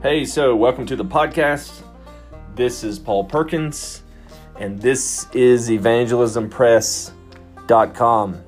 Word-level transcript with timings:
Hey, 0.00 0.24
so 0.26 0.54
welcome 0.54 0.86
to 0.86 0.94
the 0.94 1.04
podcast. 1.04 1.82
This 2.54 2.84
is 2.84 3.00
Paul 3.00 3.24
Perkins, 3.24 4.04
and 4.56 4.80
this 4.80 5.26
is 5.32 5.68
evangelismpress.com. 5.70 8.44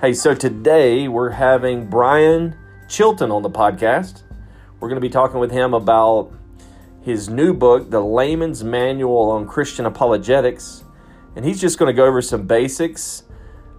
Hey, 0.00 0.12
so 0.12 0.34
today 0.34 1.06
we're 1.06 1.30
having 1.30 1.86
Brian 1.86 2.56
Chilton 2.88 3.30
on 3.30 3.42
the 3.42 3.50
podcast. 3.50 4.24
We're 4.80 4.88
going 4.88 5.00
to 5.00 5.00
be 5.00 5.08
talking 5.08 5.38
with 5.38 5.52
him 5.52 5.72
about 5.72 6.32
his 7.02 7.28
new 7.28 7.54
book, 7.54 7.90
The 7.90 8.02
Layman's 8.02 8.64
Manual 8.64 9.30
on 9.30 9.46
Christian 9.46 9.86
Apologetics. 9.86 10.82
And 11.36 11.44
he's 11.44 11.60
just 11.60 11.78
going 11.78 11.86
to 11.86 11.96
go 11.96 12.06
over 12.06 12.20
some 12.20 12.44
basics 12.44 13.22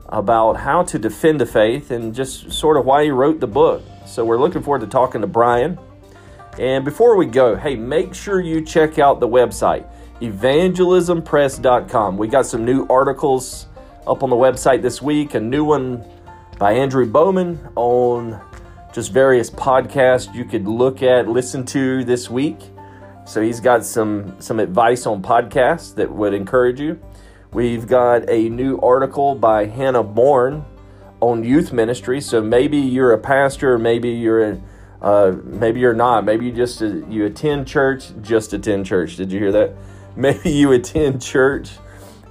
about 0.07 0.55
how 0.55 0.83
to 0.83 0.97
defend 0.97 1.41
the 1.41 1.45
faith 1.45 1.91
and 1.91 2.15
just 2.15 2.53
sort 2.53 2.77
of 2.77 2.85
why 2.85 3.03
he 3.03 3.11
wrote 3.11 3.41
the 3.41 3.47
book. 3.47 3.83
So 4.05 4.23
we're 4.23 4.39
looking 4.39 4.63
forward 4.63 4.79
to 4.79 4.87
talking 4.87 5.19
to 5.19 5.27
Brian. 5.27 5.77
And 6.57 6.83
before 6.83 7.15
we 7.15 7.25
go, 7.25 7.55
hey, 7.55 7.75
make 7.75 8.13
sure 8.13 8.41
you 8.41 8.61
check 8.61 8.99
out 8.99 9.19
the 9.19 9.27
website, 9.27 9.85
evangelismpress.com. 10.21 12.17
We 12.17 12.27
got 12.27 12.45
some 12.45 12.65
new 12.65 12.85
articles 12.89 13.67
up 14.07 14.23
on 14.23 14.29
the 14.29 14.35
website 14.35 14.81
this 14.81 15.01
week, 15.01 15.35
a 15.35 15.39
new 15.39 15.63
one 15.63 16.03
by 16.57 16.73
Andrew 16.73 17.05
Bowman 17.05 17.69
on 17.75 18.41
just 18.91 19.11
various 19.13 19.49
podcasts 19.49 20.33
you 20.33 20.43
could 20.43 20.67
look 20.67 21.03
at, 21.03 21.27
listen 21.27 21.65
to 21.67 22.03
this 22.03 22.29
week. 22.29 22.57
So 23.25 23.41
he's 23.41 23.59
got 23.59 23.85
some 23.85 24.41
some 24.41 24.59
advice 24.59 25.05
on 25.05 25.21
podcasts 25.21 25.93
that 25.95 26.11
would 26.11 26.33
encourage 26.33 26.79
you. 26.79 26.99
We've 27.53 27.87
got 27.87 28.27
a 28.29 28.49
new 28.49 28.79
article 28.79 29.35
by 29.35 29.65
Hannah 29.65 30.03
Bourne 30.03 30.65
on 31.19 31.43
youth 31.43 31.71
ministry. 31.71 32.21
So 32.21 32.41
maybe 32.41 32.77
you're 32.77 33.13
a 33.13 33.19
pastor, 33.19 33.77
maybe 33.77 34.09
you're 34.09 34.43
a 34.43 34.61
uh, 35.01 35.33
maybe 35.43 35.79
you're 35.79 35.93
not. 35.93 36.25
Maybe 36.25 36.47
you 36.47 36.51
just 36.51 36.81
uh, 36.81 36.87
you 37.07 37.25
attend 37.25 37.67
church, 37.67 38.11
just 38.21 38.51
attend 38.53 38.85
church. 38.85 39.15
Did 39.15 39.31
you 39.31 39.39
hear 39.39 39.51
that? 39.51 39.73
Maybe 40.15 40.49
you 40.49 40.71
attend 40.73 41.21
church 41.21 41.69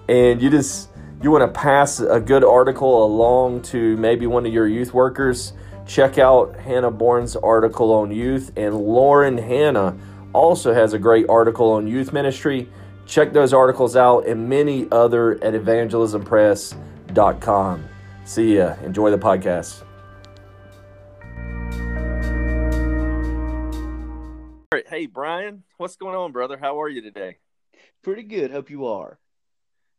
and 0.08 0.42
you 0.42 0.50
just 0.50 0.89
you 1.22 1.30
want 1.30 1.42
to 1.42 1.61
pass 1.61 2.00
a 2.00 2.19
good 2.20 2.42
article 2.44 3.05
along 3.05 3.62
to 3.62 3.96
maybe 3.96 4.27
one 4.27 4.44
of 4.46 4.52
your 4.52 4.69
youth 4.69 4.92
workers. 4.94 5.52
Check 5.86 6.19
out 6.19 6.56
Hannah 6.56 6.91
Bourne's 6.91 7.36
article 7.36 7.92
on 7.92 8.11
youth, 8.11 8.50
and 8.56 8.77
Lauren 8.77 9.39
Hannah 9.39 9.96
also 10.33 10.74
has 10.74 10.92
a 10.92 10.98
great 10.98 11.28
article 11.28 11.70
on 11.72 11.86
youth 11.86 12.12
ministry. 12.12 12.69
Check 13.06 13.33
those 13.33 13.55
articles 13.55 13.96
out 13.96 14.27
and 14.27 14.48
many 14.48 14.86
other 14.92 15.42
at 15.42 15.55
evangelismpress.com. 15.55 17.84
See 18.24 18.56
ya. 18.58 18.74
Enjoy 18.84 19.11
the 19.11 19.19
podcast. 19.19 19.88
Hey, 24.89 25.05
Brian, 25.05 25.64
what's 25.77 25.97
going 25.97 26.17
on, 26.17 26.33
brother? 26.33 26.56
How 26.56 26.81
are 26.81 26.89
you 26.89 27.03
today? 27.03 27.36
Pretty 28.03 28.22
good. 28.22 28.50
Hope 28.50 28.70
you 28.70 28.86
are. 28.86 29.19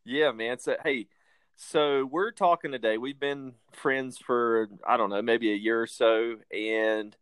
Yeah, 0.04 0.32
man. 0.32 0.58
So, 0.58 0.78
hey, 0.84 1.10
so 1.56 2.06
we're 2.06 2.32
talking 2.32 2.72
today. 2.72 2.98
We've 2.98 3.20
been 3.20 3.54
friends 3.72 4.18
for, 4.18 4.68
I 4.88 4.98
don't 4.98 5.12
know, 5.12 5.22
maybe 5.22 5.52
a 5.52 5.56
year 5.56 5.80
or 5.80 5.86
so. 5.86 6.38
And 6.52 7.16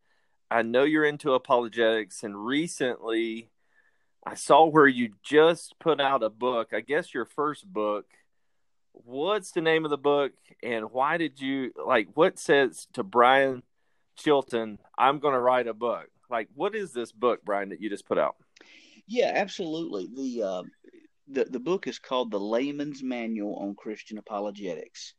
I 0.50 0.62
know 0.62 0.86
you're 0.86 1.04
into 1.04 1.34
apologetics. 1.34 2.24
And 2.24 2.46
recently, 2.46 3.50
I 4.26 4.36
saw 4.36 4.66
where 4.66 4.88
you 4.88 5.09
just 5.22 5.78
put 5.78 6.00
out 6.00 6.24
a 6.24 6.30
book, 6.30 6.70
I 6.72 6.80
guess 6.80 7.14
your 7.14 7.26
first 7.26 7.66
book. 7.66 8.06
What's 8.94 9.52
the 9.52 9.62
name 9.62 9.84
of 9.84 9.92
the 9.92 9.98
book? 9.98 10.31
And 10.64 10.90
why 10.94 11.18
did 11.18 11.42
you, 11.42 11.74
like, 11.86 12.08
what 12.14 12.40
says 12.40 12.88
to 12.94 13.04
Brian 13.04 13.64
Chilton, 14.16 14.80
I'm 14.98 15.20
going 15.20 15.34
to 15.34 15.42
write 15.42 15.68
a 15.68 15.74
book? 15.74 16.08
Like, 16.30 16.50
what 16.53 16.75
is 16.75 16.92
this 16.92 17.11
book, 17.11 17.42
Brian, 17.45 17.70
that 17.70 17.81
you 17.81 17.89
just 17.89 18.08
put 18.08 18.17
out? 18.17 18.36
Yeah, 19.08 19.31
absolutely. 19.33 20.09
The 20.13 20.44
uh, 20.44 20.63
the 21.28 21.46
the 21.46 21.59
book 21.59 21.88
is 21.88 22.00
called 22.00 22.31
The 22.31 22.40
Layman's 22.40 23.02
Manual 23.02 23.56
on 23.56 23.75
Christian 23.75 24.18
Apologetics, 24.18 25.13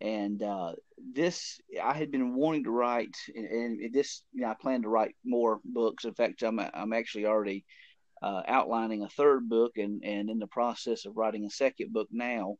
and 0.00 0.42
uh, 0.42 0.72
this 1.12 1.58
I 1.82 1.94
had 1.94 2.12
been 2.12 2.34
wanting 2.34 2.64
to 2.64 2.70
write, 2.70 3.16
and, 3.34 3.46
and 3.46 3.92
this 3.92 4.22
you 4.32 4.42
know, 4.42 4.48
I 4.48 4.54
plan 4.54 4.82
to 4.82 4.88
write 4.88 5.16
more 5.24 5.60
books. 5.64 6.04
In 6.04 6.14
fact, 6.14 6.42
I'm 6.42 6.60
I'm 6.60 6.92
actually 6.92 7.26
already 7.26 7.64
uh, 8.22 8.42
outlining 8.46 9.02
a 9.02 9.08
third 9.08 9.48
book, 9.48 9.72
and 9.76 10.04
and 10.04 10.30
in 10.30 10.38
the 10.38 10.46
process 10.46 11.06
of 11.06 11.16
writing 11.16 11.44
a 11.44 11.50
second 11.50 11.92
book 11.92 12.08
now. 12.12 12.56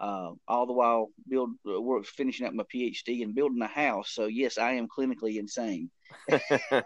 Uh, 0.00 0.32
all 0.48 0.66
the 0.66 0.72
while 0.72 1.10
build 1.28 1.50
uh, 1.68 1.80
work 1.80 2.04
finishing 2.04 2.46
up 2.46 2.52
my 2.52 2.64
PhD 2.64 3.22
and 3.22 3.34
building 3.34 3.62
a 3.62 3.66
house. 3.66 4.10
So 4.12 4.26
yes, 4.26 4.58
I 4.58 4.72
am 4.72 4.88
clinically 4.88 5.36
insane. 5.36 5.90
so 6.30 6.82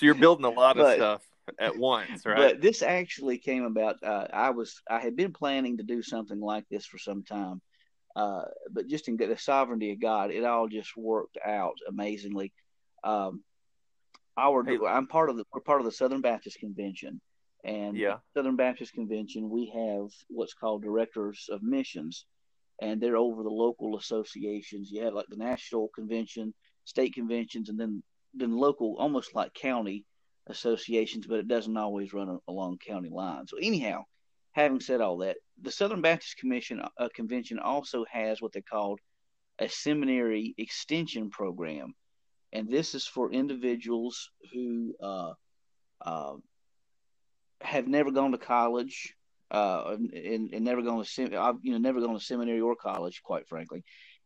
you're 0.00 0.14
building 0.14 0.44
a 0.44 0.50
lot 0.50 0.78
of 0.78 0.84
but, 0.84 0.96
stuff 0.96 1.22
at 1.58 1.76
once, 1.76 2.24
right? 2.24 2.36
But 2.36 2.60
this 2.60 2.82
actually 2.82 3.38
came 3.38 3.64
about. 3.64 3.96
Uh, 4.02 4.26
I 4.32 4.50
was 4.50 4.80
I 4.88 5.00
had 5.00 5.16
been 5.16 5.32
planning 5.32 5.78
to 5.78 5.82
do 5.82 6.02
something 6.02 6.40
like 6.40 6.64
this 6.70 6.86
for 6.86 6.98
some 6.98 7.24
time, 7.24 7.60
uh, 8.16 8.42
but 8.70 8.86
just 8.86 9.08
in 9.08 9.16
the 9.16 9.36
sovereignty 9.36 9.92
of 9.92 10.00
God, 10.00 10.30
it 10.30 10.44
all 10.44 10.68
just 10.68 10.96
worked 10.96 11.38
out 11.44 11.74
amazingly. 11.88 12.52
Um, 13.04 13.42
our 14.36 14.64
hey, 14.64 14.78
I'm 14.86 15.06
part 15.06 15.30
of 15.30 15.36
the 15.36 15.44
we're 15.52 15.60
part 15.60 15.80
of 15.80 15.84
the 15.84 15.92
Southern 15.92 16.20
Baptist 16.20 16.58
Convention, 16.58 17.20
and 17.64 17.96
yeah. 17.96 18.18
Southern 18.34 18.56
Baptist 18.56 18.92
Convention 18.92 19.50
we 19.50 19.66
have 19.74 20.10
what's 20.28 20.54
called 20.54 20.82
directors 20.82 21.48
of 21.50 21.62
missions, 21.62 22.24
and 22.80 23.00
they're 23.00 23.16
over 23.16 23.42
the 23.42 23.50
local 23.50 23.96
associations. 23.96 24.90
You 24.90 25.04
have 25.04 25.14
like 25.14 25.26
the 25.28 25.36
national 25.36 25.88
convention, 25.94 26.54
state 26.84 27.14
conventions, 27.14 27.68
and 27.68 27.78
then 27.78 28.02
then 28.34 28.56
local, 28.56 28.96
almost 28.98 29.34
like 29.34 29.52
county 29.54 30.04
associations, 30.46 31.26
but 31.26 31.38
it 31.38 31.48
doesn't 31.48 31.76
always 31.76 32.12
run 32.12 32.38
along 32.48 32.78
county 32.78 33.08
lines. 33.10 33.50
So 33.50 33.58
anyhow, 33.58 34.04
having 34.52 34.80
said 34.80 35.00
all 35.00 35.18
that, 35.18 35.36
the 35.60 35.70
Southern 35.70 36.00
Baptist 36.00 36.36
Commission 36.36 36.80
uh, 36.98 37.08
Convention 37.14 37.58
also 37.58 38.04
has 38.10 38.40
what 38.40 38.52
they 38.52 38.62
called 38.62 39.00
a 39.58 39.68
seminary 39.68 40.54
extension 40.58 41.30
program, 41.30 41.94
and 42.52 42.68
this 42.68 42.94
is 42.94 43.06
for 43.06 43.32
individuals 43.32 44.30
who 44.52 44.94
uh, 45.02 45.32
uh, 46.00 46.34
have 47.60 47.86
never 47.86 48.10
gone 48.10 48.32
to 48.32 48.38
college. 48.38 49.14
Uh, 49.50 49.96
and, 50.12 50.52
and 50.52 50.62
never 50.62 50.82
gone 50.82 51.02
to 51.02 51.08
sem- 51.08 51.32
you 51.62 51.72
know 51.72 51.78
never 51.78 52.02
gone 52.02 52.12
to 52.12 52.20
seminary 52.20 52.60
or 52.60 52.76
college, 52.76 53.22
quite 53.22 53.48
frankly, 53.48 53.82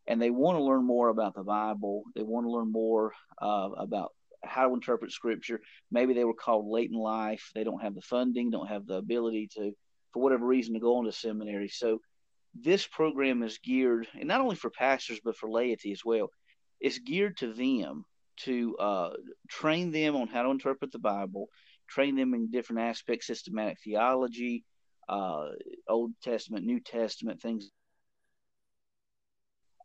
and 0.09 0.21
they 0.21 0.31
want 0.31 0.59
to 0.59 0.65
learn 0.65 0.85
more 0.85 1.11
about 1.11 1.35
the 1.37 1.45
Bible. 1.45 2.03
They 2.17 2.25
want 2.25 2.45
to 2.45 2.51
learn 2.51 2.73
more 2.73 3.13
uh, 3.41 3.71
about 3.79 4.11
how 4.43 4.67
to 4.67 4.75
interpret 4.75 5.13
Scripture. 5.13 5.61
Maybe 5.91 6.15
they 6.15 6.25
were 6.25 6.35
called 6.35 6.67
late 6.67 6.91
in 6.91 6.97
life. 6.97 7.53
They 7.55 7.63
don't 7.63 7.83
have 7.83 7.95
the 7.95 8.01
funding, 8.03 8.51
don't 8.51 8.67
have 8.67 8.85
the 8.85 8.95
ability 8.95 9.49
to, 9.55 9.73
for 10.13 10.23
whatever 10.23 10.45
reason, 10.45 10.75
to 10.75 10.81
go 10.81 10.97
on 10.97 11.05
to 11.05 11.13
seminary. 11.13 11.69
So 11.69 12.01
this 12.55 12.87
program 12.87 13.43
is 13.43 13.59
geared, 13.59 14.09
and 14.19 14.29
not 14.29 14.41
only 14.41 14.57
for 14.57 14.71
pastors 14.71 15.21
but 15.25 15.37
for 15.37 15.49
laity 15.49 15.93
as 15.93 16.05
well. 16.05 16.31
It's 16.81 16.99
geared 16.99 17.37
to 17.39 17.53
them 17.53 18.05
to 18.39 18.77
uh, 18.79 19.11
train 19.49 19.93
them 19.93 20.17
on 20.17 20.27
how 20.27 20.43
to 20.43 20.51
interpret 20.51 20.91
the 20.91 20.99
Bible, 20.99 21.47
train 21.89 22.17
them 22.17 22.35
in 22.35 22.51
different 22.51 22.83
aspects, 22.83 23.27
systematic 23.27 23.79
theology, 23.83 24.65
uh, 25.09 25.49
Old 25.89 26.13
Testament, 26.23 26.65
New 26.65 26.81
Testament, 26.81 27.41
things 27.41 27.71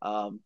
um, 0.02 0.40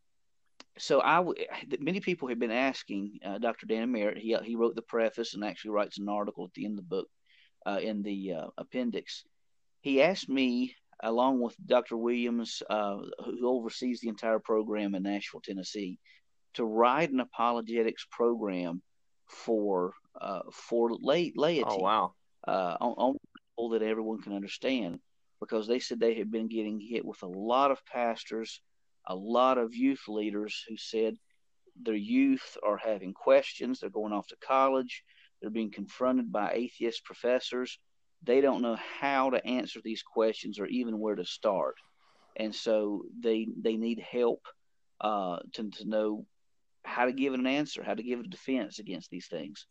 so 0.77 1.01
I 1.01 1.17
w- 1.17 1.45
many 1.79 1.99
people 1.99 2.29
have 2.29 2.39
been 2.39 2.51
asking 2.51 3.19
uh, 3.25 3.37
Dr. 3.37 3.65
Dan 3.65 3.91
Merritt. 3.91 4.17
He 4.17 4.35
he 4.43 4.55
wrote 4.55 4.75
the 4.75 4.81
preface 4.81 5.33
and 5.33 5.43
actually 5.43 5.71
writes 5.71 5.99
an 5.99 6.09
article 6.09 6.45
at 6.45 6.53
the 6.53 6.65
end 6.65 6.79
of 6.79 6.85
the 6.85 6.95
book 6.95 7.07
uh, 7.65 7.79
in 7.81 8.01
the 8.01 8.33
uh, 8.33 8.47
appendix. 8.57 9.23
He 9.81 10.01
asked 10.01 10.29
me, 10.29 10.75
along 11.03 11.41
with 11.41 11.55
Dr. 11.65 11.97
Williams, 11.97 12.61
uh, 12.69 12.97
who 13.25 13.47
oversees 13.47 13.99
the 13.99 14.09
entire 14.09 14.39
program 14.39 14.95
in 14.95 15.03
Nashville, 15.03 15.41
Tennessee, 15.41 15.99
to 16.53 16.65
write 16.65 17.11
an 17.11 17.19
apologetics 17.19 18.05
program 18.09 18.81
for 19.27 19.93
uh, 20.19 20.41
for 20.51 20.89
lay, 20.99 21.33
laity. 21.35 21.63
Oh 21.67 21.77
wow! 21.77 22.13
Uh, 22.47 22.77
on, 22.79 22.93
on 22.97 23.17
level 23.57 23.69
that 23.71 23.83
everyone 23.83 24.21
can 24.21 24.33
understand, 24.33 24.99
because 25.39 25.67
they 25.67 25.79
said 25.79 25.99
they 25.99 26.15
had 26.15 26.31
been 26.31 26.47
getting 26.47 26.79
hit 26.79 27.05
with 27.05 27.21
a 27.23 27.27
lot 27.27 27.71
of 27.71 27.85
pastors 27.85 28.61
a 29.07 29.15
lot 29.15 29.57
of 29.57 29.75
youth 29.75 30.03
leaders 30.07 30.63
who 30.67 30.77
said 30.77 31.17
their 31.81 31.95
youth 31.95 32.57
are 32.63 32.77
having 32.77 33.13
questions. 33.13 33.79
They're 33.79 33.89
going 33.89 34.13
off 34.13 34.27
to 34.27 34.35
college. 34.45 35.03
They're 35.41 35.49
being 35.49 35.71
confronted 35.71 36.31
by 36.31 36.51
atheist 36.53 37.03
professors. 37.03 37.79
They 38.23 38.41
don't 38.41 38.61
know 38.61 38.77
how 38.99 39.31
to 39.31 39.45
answer 39.45 39.79
these 39.83 40.03
questions 40.03 40.59
or 40.59 40.67
even 40.67 40.99
where 40.99 41.15
to 41.15 41.25
start. 41.25 41.75
And 42.35 42.53
so 42.53 43.03
they 43.19 43.47
they 43.59 43.75
need 43.75 43.99
help 43.99 44.45
uh, 45.01 45.39
to, 45.53 45.69
to 45.71 45.89
know 45.89 46.25
how 46.83 47.05
to 47.05 47.11
give 47.11 47.33
an 47.33 47.47
answer, 47.47 47.83
how 47.83 47.95
to 47.95 48.03
give 48.03 48.19
a 48.19 48.23
defense 48.23 48.79
against 48.79 49.09
these 49.09 49.27
things. 49.27 49.65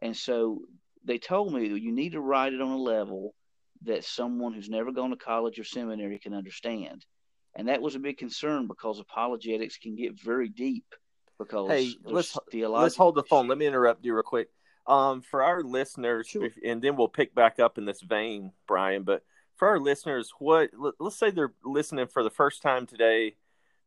And 0.00 0.16
so 0.16 0.62
they 1.04 1.18
told 1.18 1.52
me 1.52 1.66
you 1.66 1.92
need 1.92 2.12
to 2.12 2.20
write 2.20 2.52
it 2.52 2.60
on 2.60 2.70
a 2.70 2.76
level 2.78 3.34
that 3.82 4.04
someone 4.04 4.52
who's 4.52 4.68
never 4.68 4.92
gone 4.92 5.10
to 5.10 5.16
college 5.16 5.58
or 5.58 5.64
seminary 5.64 6.18
can 6.18 6.34
understand 6.34 7.04
and 7.58 7.68
that 7.68 7.82
was 7.82 7.96
a 7.96 7.98
big 7.98 8.18
concern 8.18 8.68
because 8.68 9.00
apologetics 9.00 9.78
can 9.78 9.96
get 9.96 10.18
very 10.18 10.48
deep. 10.48 10.84
Because 11.38 11.68
hey, 11.68 11.94
let's 12.04 12.36
let's 12.52 12.96
hold 12.96 13.16
the 13.16 13.22
phone. 13.24 13.48
Let 13.48 13.58
me 13.58 13.66
interrupt 13.66 14.04
you 14.04 14.14
real 14.14 14.22
quick. 14.22 14.48
Um, 14.86 15.20
for 15.20 15.42
our 15.42 15.62
listeners, 15.62 16.28
Sure. 16.28 16.48
and 16.64 16.80
then 16.80 16.96
we'll 16.96 17.08
pick 17.08 17.34
back 17.34 17.58
up 17.60 17.76
in 17.76 17.84
this 17.84 18.00
vein, 18.00 18.52
Brian. 18.66 19.02
But 19.02 19.22
for 19.56 19.68
our 19.68 19.78
listeners, 19.78 20.32
what 20.38 20.70
let- 20.72 20.94
let's 20.98 21.16
say 21.16 21.30
they're 21.30 21.54
listening 21.64 22.06
for 22.06 22.22
the 22.22 22.30
first 22.30 22.62
time 22.62 22.86
today, 22.86 23.36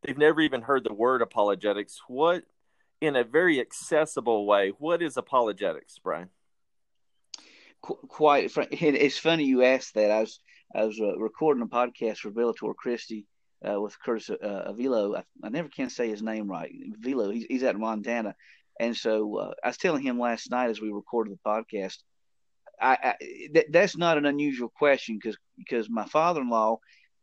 they've 0.02 0.18
never 0.18 0.40
even 0.40 0.62
heard 0.62 0.84
the 0.84 0.94
word 0.94 1.22
apologetics. 1.22 2.00
What, 2.08 2.44
in 3.02 3.16
a 3.16 3.24
very 3.24 3.60
accessible 3.60 4.46
way, 4.46 4.72
what 4.78 5.02
is 5.02 5.16
apologetics, 5.16 5.98
Brian? 5.98 6.28
Qu- 7.82 7.98
quite 8.06 8.52
it's 8.70 9.18
funny 9.18 9.44
you 9.44 9.64
asked 9.64 9.94
that 9.94 10.12
i 10.12 10.20
was 10.20 10.38
i 10.72 10.84
was 10.84 11.00
uh, 11.00 11.18
recording 11.18 11.64
a 11.64 11.66
podcast 11.66 12.18
for 12.18 12.30
Bellator 12.30 12.76
Christi 12.76 13.26
uh, 13.68 13.80
with 13.80 14.00
Curtis 14.00 14.30
uh, 14.30 14.72
Avilo. 14.72 15.16
I, 15.16 15.24
I 15.42 15.48
never 15.48 15.68
can 15.68 15.90
say 15.90 16.08
his 16.08 16.22
name 16.22 16.48
right. 16.48 16.72
Vilo. 17.00 17.32
He's, 17.32 17.44
he's 17.44 17.64
out 17.64 17.74
in 17.74 17.80
Montana, 17.80 18.34
and 18.78 18.96
so 18.96 19.36
uh, 19.38 19.52
I 19.64 19.68
was 19.68 19.78
telling 19.78 20.02
him 20.02 20.18
last 20.18 20.50
night 20.50 20.70
as 20.70 20.80
we 20.80 20.90
recorded 20.90 21.32
the 21.32 21.48
podcast. 21.48 21.98
I, 22.80 22.98
I 23.02 23.14
th- 23.20 23.66
that's 23.70 23.96
not 23.96 24.16
an 24.16 24.26
unusual 24.26 24.68
question 24.68 25.18
because 25.20 25.36
because 25.56 25.90
my 25.90 26.04
father-in-law 26.04 26.78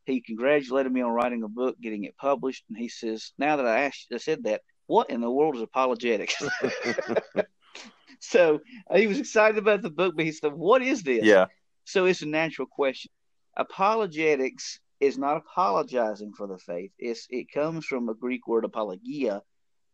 he 0.06 0.22
congratulated 0.22 0.92
me 0.92 1.02
on 1.02 1.12
writing 1.12 1.44
a 1.44 1.48
book, 1.48 1.80
getting 1.80 2.04
it 2.04 2.18
published, 2.18 2.64
and 2.70 2.78
he 2.78 2.90
says 2.90 3.32
now 3.38 3.56
that 3.56 3.66
I 3.66 3.82
asked, 3.82 4.08
I 4.14 4.18
said 4.18 4.44
that, 4.44 4.62
what 4.90 5.12
in 5.12 5.22
the 5.22 5.30
world 5.30 5.56
is 5.56 5.62
apologetics? 5.62 6.36
so 8.20 8.60
uh, 8.90 8.98
he 8.98 9.06
was 9.06 9.20
excited 9.20 9.60
about 9.60 9.84
the 9.84 9.92
book, 9.92 10.16
but 10.16 10.26
he 10.26 10.32
said, 10.32 10.54
"What 10.54 10.82
is 10.82 11.04
this?" 11.04 11.26
yeah, 11.26 11.46
So 11.86 12.06
it's 12.06 12.24
a 12.24 12.26
natural 12.28 12.68
question. 12.68 13.12
Apologetics 13.56 14.80
is 15.00 15.18
not 15.18 15.38
apologizing 15.38 16.34
for 16.34 16.48
the 16.48 16.58
faith. 16.58 16.92
It's 16.98 17.28
it 17.30 17.52
comes 17.54 17.86
from 17.86 18.10
a 18.10 18.16
Greek 18.16 18.48
word 18.48 18.66
apologia, 18.66 19.44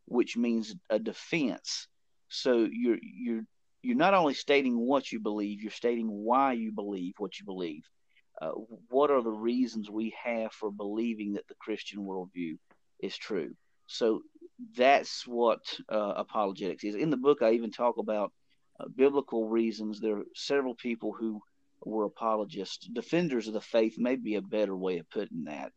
which 0.06 0.38
means 0.38 0.74
a 0.90 0.98
defense. 0.98 1.88
So 2.30 2.68
you're 2.72 3.00
you're 3.02 3.44
you're 3.84 3.98
not 3.98 4.14
only 4.14 4.34
stating 4.34 4.78
what 4.78 5.12
you 5.12 5.20
believe, 5.20 5.62
you're 5.62 5.72
stating 5.72 6.08
why 6.08 6.54
you 6.54 6.72
believe 6.72 7.16
what 7.18 7.38
you 7.38 7.46
believe. 7.46 7.84
Uh, 8.42 8.52
what 8.90 9.12
are 9.12 9.22
the 9.22 9.30
reasons 9.52 9.92
we 9.92 10.16
have 10.24 10.54
for 10.54 10.72
believing 10.72 11.34
that 11.34 11.48
the 11.50 11.56
Christian 11.60 12.00
worldview 12.00 12.58
is 13.02 13.18
true? 13.18 13.54
So 13.88 14.22
that's 14.76 15.28
what 15.28 15.62
uh, 15.90 16.14
apologetics 16.18 16.84
is. 16.84 16.96
In 16.96 17.10
the 17.10 17.18
book, 17.18 17.42
I 17.42 17.52
even 17.52 17.72
talk 17.72 17.98
about 17.98 18.32
uh, 18.80 18.86
biblical 18.94 19.48
reasons. 19.48 20.00
There 20.00 20.18
are 20.18 20.26
several 20.34 20.76
people 20.76 21.14
who 21.14 21.42
were 21.84 22.06
apologists, 22.06 22.88
defenders 22.88 23.48
of 23.48 23.54
the 23.54 23.62
faith, 23.62 23.96
may 23.98 24.16
be 24.16 24.36
a 24.36 24.42
better 24.42 24.76
way 24.76 24.98
of 24.98 25.10
putting 25.10 25.46
that. 25.46 25.72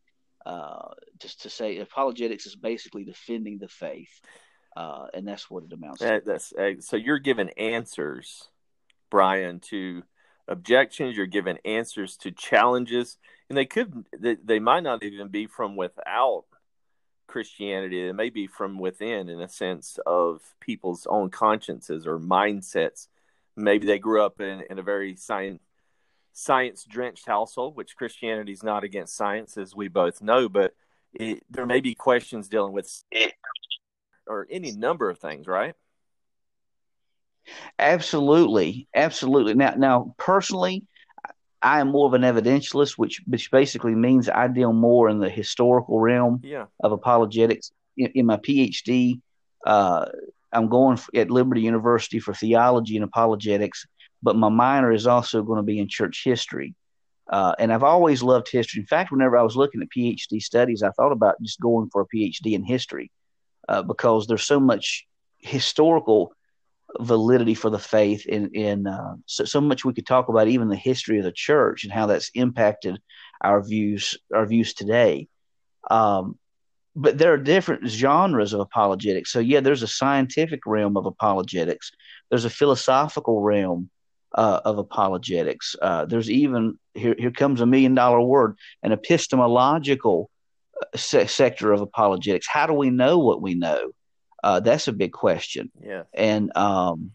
Uh, 0.47 0.95
just 1.19 1.43
to 1.43 1.51
say, 1.51 1.79
apologetics 1.79 2.47
is 2.47 2.57
basically 2.57 3.05
defending 3.05 3.59
the 3.59 3.69
faith, 3.69 4.21
uh, 4.77 5.07
and 5.13 5.27
that's 5.27 5.51
what 5.51 5.65
it 5.65 5.73
amounts 5.73 6.01
to. 6.01 6.23
That's 6.25 6.53
uh, 6.53 6.75
so 6.81 6.97
you're 6.97 7.19
giving 7.19 7.51
answers, 7.51 8.49
Brian, 9.11 9.61
to 9.69 10.05
objections. 10.47 11.17
You're 11.17 11.27
giving 11.27 11.59
answers 11.65 12.17
to 12.19 12.31
challenges, 12.31 13.19
and 13.49 13.59
they 13.59 13.67
could 13.67 14.05
they, 14.19 14.37
they 14.43 14.61
might 14.61 14.85
not 14.85 15.03
even 15.03 15.29
be 15.29 15.47
from 15.47 15.77
without 15.77 16.45
Christianity. 17.29 18.07
They 18.07 18.13
may 18.13 18.31
be 18.31 18.49
from 18.49 18.79
within, 18.79 19.29
in 19.29 19.41
a 19.41 19.49
sense 19.49 19.99
of 20.07 20.43
people's 20.61 21.07
own 21.07 21.31
consciences 21.31 22.07
or 22.07 22.19
mindsets. 22.19 23.07
Maybe 23.57 23.87
they 23.87 23.99
grew 23.99 24.23
up 24.23 24.41
in, 24.41 24.65
in 24.69 24.79
a 24.79 24.83
very 24.83 25.15
science 25.15 25.63
science 26.33 26.85
drenched 26.85 27.27
household, 27.27 27.77
which 27.77 27.97
Christianity 27.97 28.53
is 28.53 28.63
not 28.63 28.85
against 28.85 29.17
science, 29.17 29.57
as 29.57 29.75
we 29.75 29.89
both 29.89 30.23
know, 30.23 30.49
but 30.49 30.73
it, 31.13 31.43
there 31.51 31.67
may 31.67 31.81
be 31.81 31.95
questions 31.95 32.49
dealing 32.49 32.73
with 32.73 33.03
or 34.29 34.47
any 34.51 34.71
number 34.73 35.11
of 35.11 35.19
things, 35.19 35.47
right? 35.49 35.75
Absolutely, 37.79 38.89
absolutely. 38.95 39.55
Now, 39.55 39.75
now, 39.77 40.15
personally, 40.17 40.85
I 41.63 41.81
am 41.81 41.89
more 41.89 42.07
of 42.07 42.15
an 42.15 42.23
evidentialist, 42.23 42.93
which 42.99 43.21
which 43.27 43.51
basically 43.51 43.95
means 43.95 44.29
I 44.29 44.49
deal 44.49 44.73
more 44.73 45.09
in 45.09 45.19
the 45.19 45.29
historical 45.29 45.99
realm 46.01 46.41
Yeah. 46.43 46.67
of 46.81 46.93
apologetics. 46.93 47.73
In, 47.97 48.07
in 48.15 48.27
my 48.27 48.37
PhD, 48.37 49.21
uh, 49.67 50.07
I'm 50.53 50.69
going 50.69 50.99
at 51.15 51.31
Liberty 51.31 51.63
University 51.63 52.21
for 52.21 52.33
theology 52.33 52.97
and 52.97 53.05
apologetics, 53.05 53.87
but 54.23 54.37
my 54.37 54.49
minor 54.49 54.93
is 54.93 55.07
also 55.07 55.43
going 55.43 55.57
to 55.59 55.63
be 55.65 55.79
in 55.79 55.89
church 55.89 56.23
history. 56.25 56.75
Uh, 57.29 57.55
and 57.59 57.73
I've 57.73 57.83
always 57.83 58.23
loved 58.23 58.49
history. 58.51 58.81
In 58.81 58.87
fact, 58.87 59.11
whenever 59.11 59.37
I 59.37 59.43
was 59.43 59.57
looking 59.57 59.83
at 59.83 59.89
PhD 59.95 60.41
studies, 60.41 60.83
I 60.83 60.91
thought 60.93 61.13
about 61.13 61.35
just 61.43 61.61
going 61.61 61.91
for 61.93 62.03
a 62.03 62.07
PhD 62.17 62.53
in 62.55 62.65
history 62.65 63.11
uh, 63.69 63.83
because 63.83 64.27
there's 64.27 64.47
so 64.47 64.61
much 64.61 65.07
historical 65.39 66.33
validity 67.01 67.55
for 67.55 67.71
the 67.71 67.79
faith 67.79 68.27
in 68.27 68.51
in 68.55 68.87
uh, 68.87 69.15
so, 69.27 69.45
so 69.45 69.61
much 69.61 69.85
we 69.85 69.93
could 69.93 70.07
talk 70.07 70.29
about 70.29 70.49
even 70.49 70.69
the 70.69 70.77
history 70.77 71.19
of 71.19 71.25
the 71.25 71.33
church 71.33 71.85
and 71.85 71.93
how 71.93 72.07
that's 72.07 72.31
impacted 72.35 72.99
our 73.43 73.63
views 73.63 74.17
our 74.35 74.47
views 74.47 74.75
today. 74.75 75.29
Um, 75.91 76.39
but 76.97 77.17
there 77.17 77.33
are 77.33 77.39
different 77.39 77.87
genres 77.87 78.53
of 78.53 78.61
apologetics. 78.61 79.31
So 79.31 79.39
yeah 79.39 79.61
there's 79.61 79.83
a 79.83 79.89
scientific 79.89 80.61
realm 80.67 80.97
of 80.97 81.07
apologetics. 81.07 81.93
There's 82.31 82.45
a 82.45 82.51
philosophical 82.51 83.41
realm 83.43 83.91
uh, 84.35 84.61
of 84.65 84.79
apologetics. 84.79 85.77
Uh, 85.81 86.05
there's 86.07 86.31
even 86.31 86.79
here 86.95 87.15
here 87.19 87.31
comes 87.31 87.61
a 87.61 87.67
million 87.67 87.95
dollar 87.95 88.21
word 88.21 88.57
an 88.83 88.93
epistemological 88.93 90.31
uh, 90.81 90.97
se- 90.97 91.27
sector 91.27 91.73
of 91.73 91.81
apologetics. 91.81 92.47
How 92.49 92.67
do 92.67 92.73
we 92.73 92.91
know 92.91 93.19
what 93.19 93.43
we 93.43 93.55
know 93.55 93.93
uh, 94.45 94.61
that's 94.61 94.89
a 94.89 94.93
big 94.93 95.13
question 95.13 95.71
Yeah. 95.83 96.05
and 96.15 96.57
um, 96.57 97.11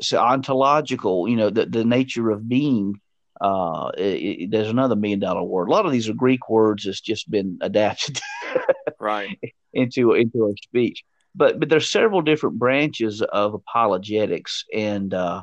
so 0.00 0.18
ontological, 0.18 1.28
you 1.28 1.36
know, 1.36 1.50
the, 1.50 1.66
the 1.66 1.84
nature 1.84 2.30
of 2.30 2.48
being. 2.48 3.00
Uh, 3.40 3.92
it, 3.96 4.02
it, 4.02 4.50
there's 4.50 4.68
another 4.68 4.96
million 4.96 5.20
dollar 5.20 5.44
word. 5.44 5.68
A 5.68 5.70
lot 5.70 5.86
of 5.86 5.92
these 5.92 6.08
are 6.08 6.12
Greek 6.14 6.48
words 6.48 6.84
that's 6.84 7.00
just 7.00 7.30
been 7.30 7.56
adapted 7.60 8.20
Right. 9.00 9.38
into 9.72 10.12
into 10.14 10.42
our 10.44 10.56
speech. 10.60 11.04
But 11.36 11.60
but 11.60 11.68
there's 11.68 11.88
several 11.88 12.20
different 12.20 12.58
branches 12.58 13.22
of 13.22 13.54
apologetics, 13.54 14.64
and 14.74 15.14
uh, 15.14 15.42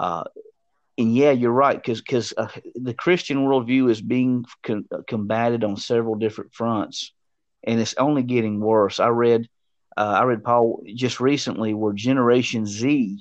uh, 0.00 0.24
and 0.96 1.14
yeah, 1.14 1.30
you're 1.30 1.52
right 1.52 1.76
because 1.76 2.00
because 2.00 2.34
uh, 2.36 2.48
the 2.74 2.94
Christian 2.94 3.38
worldview 3.46 3.88
is 3.88 4.00
being 4.02 4.44
con- 4.64 4.88
combated 5.06 5.62
on 5.62 5.76
several 5.76 6.16
different 6.16 6.52
fronts, 6.52 7.12
and 7.62 7.78
it's 7.78 7.94
only 7.98 8.24
getting 8.24 8.58
worse. 8.58 8.98
I 8.98 9.08
read 9.08 9.48
uh, 9.98 10.18
I 10.20 10.22
read 10.22 10.44
Paul 10.44 10.84
just 10.94 11.18
recently 11.18 11.74
where 11.74 11.92
Generation 11.92 12.66
Z 12.66 13.18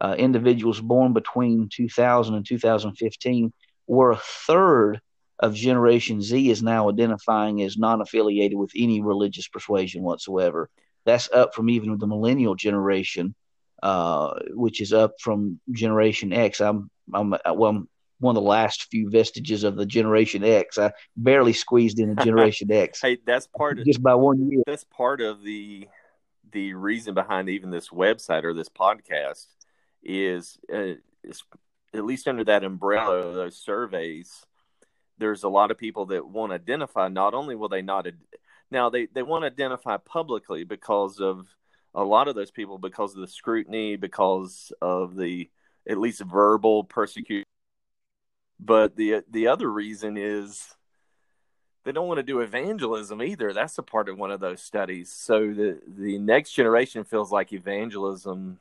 uh, 0.00 0.16
individuals 0.18 0.80
born 0.80 1.12
between 1.12 1.68
2000 1.72 2.34
and 2.34 2.44
2015 2.44 3.52
were 3.86 4.10
a 4.10 4.16
third 4.16 5.00
of 5.38 5.54
Generation 5.54 6.20
Z 6.20 6.50
is 6.50 6.60
now 6.60 6.88
identifying 6.88 7.62
as 7.62 7.78
non-affiliated 7.78 8.58
with 8.58 8.72
any 8.74 9.00
religious 9.00 9.46
persuasion 9.46 10.02
whatsoever. 10.02 10.68
That's 11.06 11.30
up 11.32 11.54
from 11.54 11.70
even 11.70 11.96
the 11.96 12.06
millennial 12.08 12.56
generation, 12.56 13.36
uh, 13.80 14.34
which 14.50 14.80
is 14.80 14.92
up 14.92 15.12
from 15.20 15.60
Generation 15.70 16.32
X. 16.32 16.60
I'm 16.60 16.90
I'm 17.14 17.30
well. 17.30 17.70
I'm 17.70 17.88
one 18.20 18.36
of 18.36 18.42
the 18.42 18.48
last 18.48 18.88
few 18.90 19.08
vestiges 19.08 19.62
of 19.62 19.76
the 19.76 19.86
Generation 19.86 20.42
X. 20.42 20.76
I 20.76 20.90
barely 21.16 21.52
squeezed 21.52 22.00
into 22.00 22.16
Generation 22.24 22.72
X 22.72 23.00
Hey, 23.00 23.18
that's 23.24 23.46
part 23.46 23.78
of 23.78 23.86
just 23.86 24.02
by 24.02 24.16
one 24.16 24.50
year. 24.50 24.62
that's 24.66 24.82
part 24.84 25.20
of 25.20 25.44
the 25.44 25.86
the 26.52 26.74
reason 26.74 27.14
behind 27.14 27.48
even 27.48 27.70
this 27.70 27.88
website 27.88 28.44
or 28.44 28.54
this 28.54 28.68
podcast 28.68 29.46
is, 30.02 30.58
uh, 30.72 30.94
is 31.24 31.42
at 31.94 32.04
least 32.04 32.28
under 32.28 32.44
that 32.44 32.64
umbrella 32.64 33.16
of 33.16 33.34
those 33.34 33.56
surveys 33.56 34.46
there's 35.18 35.42
a 35.42 35.48
lot 35.48 35.70
of 35.70 35.78
people 35.78 36.06
that 36.06 36.26
won't 36.26 36.52
identify. 36.52 37.08
Not 37.08 37.34
only 37.34 37.56
will 37.56 37.68
they 37.68 37.82
not 37.82 38.06
ad- 38.06 38.18
now 38.70 38.88
they 38.90 39.06
they 39.06 39.22
won't 39.22 39.44
identify 39.44 39.96
publicly 39.98 40.64
because 40.64 41.20
of 41.20 41.46
a 41.94 42.04
lot 42.04 42.28
of 42.28 42.34
those 42.34 42.50
people 42.50 42.78
because 42.78 43.14
of 43.14 43.20
the 43.20 43.28
scrutiny 43.28 43.96
because 43.96 44.72
of 44.80 45.16
the 45.16 45.50
at 45.88 45.98
least 45.98 46.22
verbal 46.22 46.84
persecution. 46.84 47.44
But 48.60 48.96
the 48.96 49.22
the 49.30 49.48
other 49.48 49.70
reason 49.70 50.16
is 50.16 50.74
they 51.84 51.92
don't 51.92 52.08
want 52.08 52.18
to 52.18 52.24
do 52.24 52.40
evangelism 52.40 53.22
either. 53.22 53.52
That's 53.52 53.78
a 53.78 53.82
part 53.82 54.08
of 54.08 54.18
one 54.18 54.30
of 54.30 54.40
those 54.40 54.62
studies. 54.62 55.10
So 55.10 55.52
the 55.52 55.80
the 55.86 56.18
next 56.18 56.52
generation 56.52 57.04
feels 57.04 57.32
like 57.32 57.52
evangelism 57.52 58.60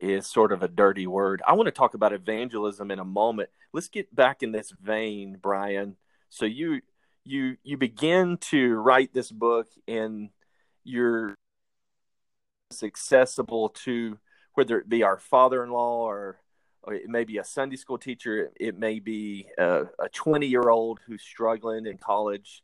is 0.00 0.26
sort 0.26 0.52
of 0.52 0.62
a 0.62 0.68
dirty 0.68 1.06
word. 1.06 1.42
I 1.46 1.54
want 1.54 1.66
to 1.66 1.72
talk 1.72 1.94
about 1.94 2.12
evangelism 2.12 2.90
in 2.90 2.98
a 2.98 3.04
moment. 3.04 3.50
Let's 3.72 3.88
get 3.88 4.14
back 4.14 4.42
in 4.42 4.52
this 4.52 4.70
vein, 4.70 5.38
Brian. 5.40 5.96
So 6.30 6.44
you 6.46 6.80
you 7.24 7.56
you 7.62 7.76
begin 7.76 8.38
to 8.38 8.74
write 8.74 9.12
this 9.12 9.30
book 9.30 9.68
and 9.88 10.30
you're 10.84 11.34
accessible 12.82 13.70
to 13.70 14.18
whether 14.54 14.78
it 14.78 14.88
be 14.88 15.02
our 15.02 15.18
father-in-law 15.18 16.04
or 16.04 16.40
it 16.88 17.08
may 17.08 17.24
be 17.24 17.38
a 17.38 17.44
Sunday 17.44 17.76
school 17.76 17.98
teacher. 17.98 18.50
It 18.58 18.78
may 18.78 18.98
be 18.98 19.48
a, 19.58 19.84
a 19.98 20.08
20 20.12 20.46
year 20.46 20.68
old 20.68 21.00
who's 21.06 21.22
struggling 21.22 21.86
in 21.86 21.98
college 21.98 22.62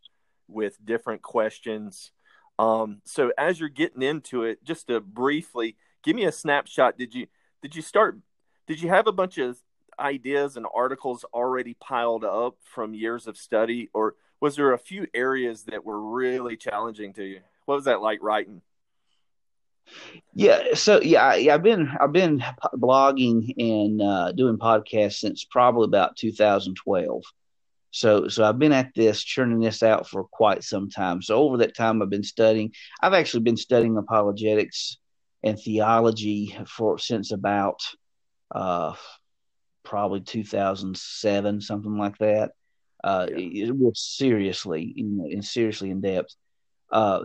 with 0.49 0.77
different 0.85 1.23
questions. 1.23 2.13
Um, 2.59 3.01
so 3.05 3.33
as 3.39 3.59
you're 3.59 3.69
getting 3.69 4.03
into 4.03 4.45
it, 4.45 4.63
just 4.65 4.89
to 4.89 5.01
briefly 5.01 5.77
give 6.03 6.17
me 6.17 6.25
a 6.25 6.33
snapshot. 6.33 6.99
Did 6.99 7.15
you 7.15 7.27
did 7.63 7.77
you 7.77 7.83
start? 7.83 8.19
Did 8.67 8.81
you 8.81 8.89
have 8.89 9.07
a 9.07 9.13
bunch 9.13 9.39
of 9.39 9.59
ideas 9.99 10.57
and 10.57 10.67
articles 10.75 11.25
already 11.35 11.75
piled 11.75 12.25
up 12.25 12.57
from 12.63 12.95
years 12.95 13.27
of 13.27 13.37
study, 13.37 13.91
or 13.93 14.15
was 14.41 14.57
there 14.57 14.73
a 14.73 14.79
few 14.79 15.07
areas 15.13 15.65
that 15.65 15.85
were 15.85 16.01
really 16.01 16.57
challenging 16.57 17.13
to 17.15 17.25
you? 17.25 17.41
What 17.67 17.77
was 17.77 17.85
that 17.85 18.01
like 18.01 18.21
writing? 18.23 18.63
Yeah, 20.35 20.75
so 20.75 21.01
yeah, 21.01 21.27
I, 21.27 21.43
have 21.43 21.63
been 21.63 21.91
I've 22.01 22.13
been 22.13 22.43
blogging 22.75 23.53
and 23.59 24.01
uh, 24.01 24.33
doing 24.33 24.59
podcasts 24.59 25.19
since 25.19 25.45
probably 25.45 25.87
about 25.87 26.17
2012. 26.17 27.23
So 27.91 28.29
so 28.29 28.45
I've 28.45 28.59
been 28.59 28.73
at 28.73 28.93
this 28.95 29.23
churning 29.23 29.59
this 29.59 29.83
out 29.83 30.09
for 30.09 30.25
quite 30.25 30.63
some 30.63 30.89
time. 30.89 31.23
So 31.23 31.37
over 31.37 31.57
that 31.59 31.77
time, 31.77 32.01
I've 32.01 32.11
been 32.11 32.23
studying. 32.23 32.73
I've 33.03 33.15
actually 33.15 33.43
been 33.43 33.57
studying 33.57 33.97
apologetics 33.97 34.99
and 35.43 35.59
theology 35.59 36.57
for 36.67 36.99
since 36.99 37.33
about 37.33 37.81
uh, 38.55 38.95
probably 39.83 40.21
2007, 40.21 41.61
something 41.61 41.97
like 41.97 42.19
that. 42.19 42.53
Uh, 43.03 43.27
yeah. 43.31 43.67
it, 43.67 43.77
was 43.77 43.99
seriously, 43.99 44.93
know, 44.97 45.25
and 45.25 45.45
seriously 45.45 45.91
in 45.91 46.01
depth. 46.01 46.35
Uh, 46.93 47.25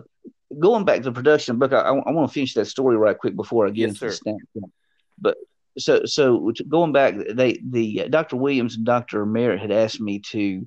going 0.58 0.84
back 0.84 0.98
to 0.98 1.04
the 1.04 1.12
production 1.12 1.58
book, 1.58 1.72
I, 1.72 1.80
I, 1.80 1.94
I 1.94 2.10
want 2.10 2.28
to 2.28 2.34
finish 2.34 2.54
that 2.54 2.66
story 2.66 2.96
right 2.96 3.18
quick 3.18 3.36
before 3.36 3.66
I 3.66 3.70
get 3.70 3.82
yes, 3.82 3.90
into 3.90 3.98
sir. 4.00 4.08
the 4.08 4.14
stamp. 4.14 4.72
But 5.18 5.36
so 5.78 6.04
so 6.04 6.52
going 6.68 6.92
back, 6.92 7.14
they 7.34 7.60
the 7.64 8.02
uh, 8.02 8.08
Dr. 8.08 8.36
Williams 8.36 8.76
and 8.76 8.84
Dr. 8.84 9.26
Merritt 9.26 9.60
had 9.60 9.72
asked 9.72 10.00
me 10.00 10.20
to 10.30 10.66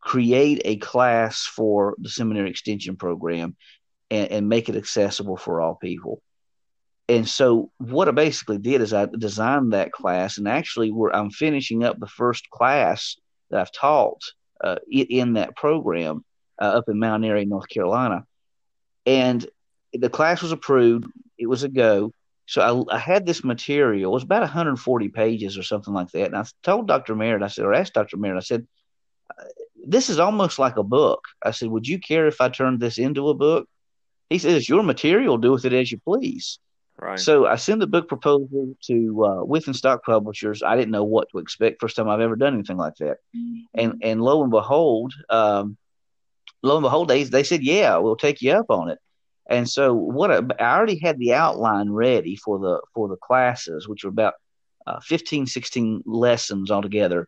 create 0.00 0.60
a 0.64 0.76
class 0.76 1.44
for 1.44 1.96
the 1.98 2.10
seminary 2.10 2.50
extension 2.50 2.96
program 2.96 3.56
and, 4.10 4.30
and 4.30 4.48
make 4.48 4.68
it 4.68 4.76
accessible 4.76 5.36
for 5.36 5.60
all 5.60 5.74
people. 5.76 6.20
And 7.08 7.28
so 7.28 7.70
what 7.78 8.08
I 8.08 8.12
basically 8.12 8.58
did 8.58 8.80
is 8.80 8.94
I 8.94 9.06
designed 9.06 9.72
that 9.72 9.92
class, 9.92 10.38
and 10.38 10.48
actually, 10.48 10.90
where 10.90 11.14
I'm 11.14 11.30
finishing 11.30 11.84
up 11.84 11.98
the 11.98 12.06
first 12.06 12.48
class 12.50 13.16
that 13.50 13.60
I've 13.60 13.72
taught 13.72 14.22
uh, 14.62 14.76
in 14.90 15.34
that 15.34 15.54
program 15.56 16.24
uh, 16.60 16.64
up 16.64 16.88
in 16.88 16.98
Mount 16.98 17.24
Airy, 17.24 17.44
North 17.44 17.68
Carolina 17.68 18.24
and 19.06 19.46
the 19.92 20.10
class 20.10 20.42
was 20.42 20.52
approved. 20.52 21.06
It 21.38 21.46
was 21.46 21.62
a 21.62 21.68
go. 21.68 22.12
So 22.46 22.86
I, 22.90 22.96
I, 22.96 22.98
had 22.98 23.24
this 23.24 23.42
material. 23.42 24.10
It 24.10 24.14
was 24.14 24.22
about 24.22 24.42
140 24.42 25.08
pages 25.08 25.56
or 25.56 25.62
something 25.62 25.94
like 25.94 26.10
that. 26.10 26.26
And 26.26 26.36
I 26.36 26.44
told 26.62 26.86
Dr. 26.86 27.14
Merritt, 27.14 27.42
I 27.42 27.48
said, 27.48 27.64
or 27.64 27.72
asked 27.72 27.94
Dr. 27.94 28.18
Merritt, 28.18 28.36
I 28.36 28.40
said, 28.40 28.66
this 29.86 30.10
is 30.10 30.18
almost 30.18 30.58
like 30.58 30.76
a 30.76 30.82
book. 30.82 31.24
I 31.42 31.50
said, 31.50 31.68
would 31.68 31.88
you 31.88 31.98
care 31.98 32.26
if 32.26 32.40
I 32.40 32.48
turned 32.48 32.80
this 32.80 32.98
into 32.98 33.28
a 33.28 33.34
book? 33.34 33.68
He 34.30 34.38
says, 34.38 34.68
your 34.68 34.82
material. 34.82 35.38
Do 35.38 35.52
with 35.52 35.64
it 35.64 35.72
as 35.72 35.90
you 35.92 35.98
please. 35.98 36.58
Right. 36.98 37.18
So 37.18 37.46
I 37.46 37.56
sent 37.56 37.80
the 37.80 37.86
book 37.86 38.08
proposal 38.08 38.76
to 38.86 39.24
uh, 39.24 39.44
Wipf 39.44 39.66
and 39.66 39.74
Stock 39.74 40.04
Publishers. 40.04 40.62
I 40.62 40.76
didn't 40.76 40.92
know 40.92 41.04
what 41.04 41.28
to 41.30 41.38
expect. 41.38 41.80
First 41.80 41.96
time 41.96 42.08
I've 42.08 42.20
ever 42.20 42.36
done 42.36 42.54
anything 42.54 42.76
like 42.76 42.96
that. 42.96 43.18
Mm-hmm. 43.36 43.58
And 43.74 44.00
and 44.02 44.22
lo 44.22 44.42
and 44.42 44.50
behold, 44.50 45.12
um, 45.28 45.76
lo 46.64 46.76
and 46.76 46.82
behold, 46.82 47.08
they, 47.08 47.22
they 47.24 47.44
said, 47.44 47.62
yeah, 47.62 47.98
we'll 47.98 48.16
take 48.16 48.42
you 48.42 48.52
up 48.52 48.66
on 48.70 48.88
it. 48.88 48.98
And 49.48 49.68
so 49.68 49.92
what 49.92 50.30
I, 50.30 50.40
I 50.58 50.76
already 50.76 50.98
had 50.98 51.18
the 51.18 51.34
outline 51.34 51.90
ready 51.90 52.34
for 52.34 52.58
the 52.58 52.80
for 52.94 53.08
the 53.08 53.16
classes, 53.16 53.86
which 53.86 54.02
were 54.02 54.10
about 54.10 54.34
uh, 54.86 55.00
15, 55.00 55.46
16 55.46 56.02
lessons 56.06 56.70
altogether. 56.70 57.26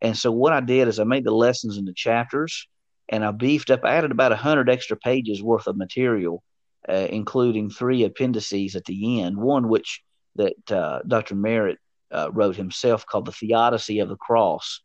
And 0.00 0.16
so 0.16 0.32
what 0.32 0.52
I 0.52 0.60
did 0.60 0.88
is 0.88 0.98
I 0.98 1.04
made 1.04 1.24
the 1.24 1.32
lessons 1.32 1.76
into 1.76 1.92
chapters, 1.92 2.66
and 3.08 3.24
I 3.24 3.32
beefed 3.32 3.70
up. 3.70 3.84
I 3.84 3.96
added 3.96 4.12
about 4.12 4.32
hundred 4.32 4.70
extra 4.70 4.96
pages 4.96 5.42
worth 5.42 5.66
of 5.66 5.76
material, 5.76 6.42
uh, 6.88 7.08
including 7.10 7.68
three 7.68 8.04
appendices 8.04 8.74
at 8.74 8.84
the 8.86 9.20
end. 9.20 9.36
One 9.36 9.68
which 9.68 10.02
that 10.36 10.72
uh, 10.72 11.00
Dr. 11.06 11.34
Merritt 11.34 11.78
uh, 12.10 12.30
wrote 12.32 12.56
himself 12.56 13.04
called 13.04 13.26
the 13.26 13.32
Theodicy 13.32 13.98
of 13.98 14.08
the 14.08 14.16
Cross, 14.16 14.80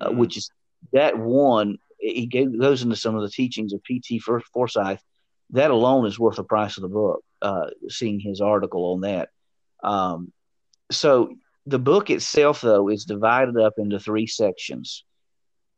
uh, 0.00 0.08
mm-hmm. 0.08 0.18
which 0.18 0.36
is 0.36 0.50
that 0.92 1.16
one 1.16 1.78
he 1.98 2.26
goes 2.26 2.82
into 2.82 2.96
some 2.96 3.14
of 3.14 3.22
the 3.22 3.30
teachings 3.30 3.72
of 3.72 3.82
P.T. 3.82 4.20
Forsyth. 4.20 5.02
That 5.50 5.70
alone 5.70 6.06
is 6.06 6.18
worth 6.18 6.36
the 6.36 6.44
price 6.44 6.76
of 6.76 6.82
the 6.82 6.88
book. 6.88 7.22
Uh, 7.44 7.68
seeing 7.90 8.20
his 8.20 8.40
article 8.40 8.94
on 8.94 9.02
that. 9.02 9.28
Um, 9.82 10.32
so 10.90 11.34
the 11.66 11.78
book 11.78 12.08
itself, 12.08 12.62
though, 12.62 12.88
is 12.88 13.04
divided 13.04 13.58
up 13.58 13.74
into 13.76 14.00
three 14.00 14.26
sections, 14.26 15.04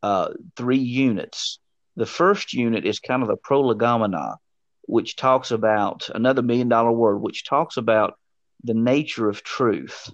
uh, 0.00 0.28
three 0.56 0.78
units. 0.78 1.58
The 1.96 2.06
first 2.06 2.52
unit 2.52 2.86
is 2.86 3.00
kind 3.00 3.20
of 3.22 3.28
the 3.28 3.36
prolegomena, 3.36 4.36
which 4.82 5.16
talks 5.16 5.50
about 5.50 6.08
another 6.14 6.40
million 6.40 6.68
dollar 6.68 6.92
word, 6.92 7.16
which 7.16 7.44
talks 7.44 7.76
about 7.76 8.14
the 8.62 8.74
nature 8.74 9.28
of 9.28 9.42
truth. 9.42 10.08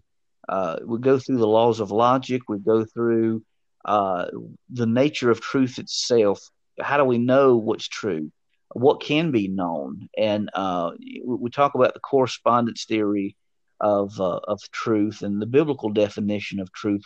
Uh, 0.49 0.78
we 0.87 1.00
go 1.00 1.18
through 1.18 1.37
the 1.37 1.47
laws 1.47 1.80
of 1.80 1.90
logic. 1.90 2.49
We 2.49 2.61
go 2.61 2.87
through 2.87 3.42
uh, 3.84 4.26
the 4.70 4.86
nature 4.86 5.30
of 5.30 5.40
truth 5.40 5.78
itself. 5.78 6.40
How 6.80 6.96
do 6.96 7.04
we 7.04 7.18
know 7.18 7.56
what's 7.56 7.88
true? 7.88 8.30
What 8.74 9.02
can 9.02 9.30
be 9.30 9.48
known? 9.48 10.08
And 10.16 10.50
uh, 10.54 10.92
we 11.24 11.50
talk 11.50 11.74
about 11.74 11.94
the 11.94 12.00
correspondence 12.00 12.84
theory 12.84 13.36
of 13.80 14.18
uh, 14.20 14.40
of 14.44 14.60
truth 14.70 15.22
and 15.22 15.42
the 15.42 15.46
biblical 15.46 15.90
definition 15.90 16.60
of 16.60 16.72
truth 16.72 17.02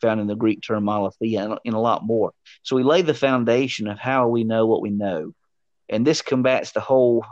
found 0.00 0.20
in 0.20 0.26
the 0.26 0.34
Greek 0.34 0.60
term 0.60 0.88
aletheia 0.88 1.44
and, 1.44 1.58
and 1.64 1.74
a 1.74 1.78
lot 1.78 2.04
more. 2.04 2.32
So 2.62 2.76
we 2.76 2.82
lay 2.82 3.02
the 3.02 3.14
foundation 3.14 3.86
of 3.86 3.98
how 3.98 4.28
we 4.28 4.44
know 4.44 4.66
what 4.66 4.82
we 4.82 4.90
know. 4.90 5.32
And 5.88 6.06
this 6.06 6.20
combats 6.20 6.72
the 6.72 6.80
whole 6.80 7.24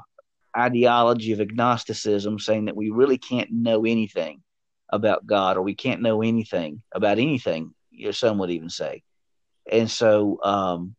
ideology 0.56 1.32
of 1.32 1.40
agnosticism, 1.40 2.38
saying 2.38 2.66
that 2.66 2.76
we 2.76 2.90
really 2.90 3.18
can't 3.18 3.50
know 3.50 3.84
anything 3.84 4.42
about 4.90 5.26
God 5.26 5.56
or 5.56 5.62
we 5.62 5.74
can't 5.74 6.02
know 6.02 6.22
anything 6.22 6.82
about 6.92 7.18
anything 7.18 7.74
some 8.12 8.38
would 8.38 8.50
even 8.50 8.70
say. 8.70 9.02
And 9.70 9.90
so, 9.90 10.38
um, 10.42 10.94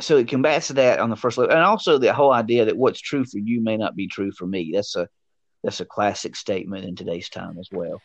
so 0.00 0.16
it 0.16 0.28
combats 0.28 0.68
that 0.68 1.00
on 1.00 1.10
the 1.10 1.16
first 1.16 1.38
level, 1.38 1.54
and 1.54 1.64
also 1.64 1.98
the 1.98 2.12
whole 2.12 2.32
idea 2.32 2.66
that 2.66 2.76
what's 2.76 3.00
true 3.00 3.24
for 3.24 3.38
you 3.38 3.60
may 3.60 3.76
not 3.76 3.96
be 3.96 4.06
true 4.06 4.30
for 4.32 4.46
me. 4.46 4.70
That's 4.74 4.94
a 4.96 5.08
that's 5.64 5.80
a 5.80 5.84
classic 5.84 6.36
statement 6.36 6.84
in 6.84 6.94
today's 6.94 7.28
time 7.28 7.58
as 7.58 7.68
well. 7.72 8.00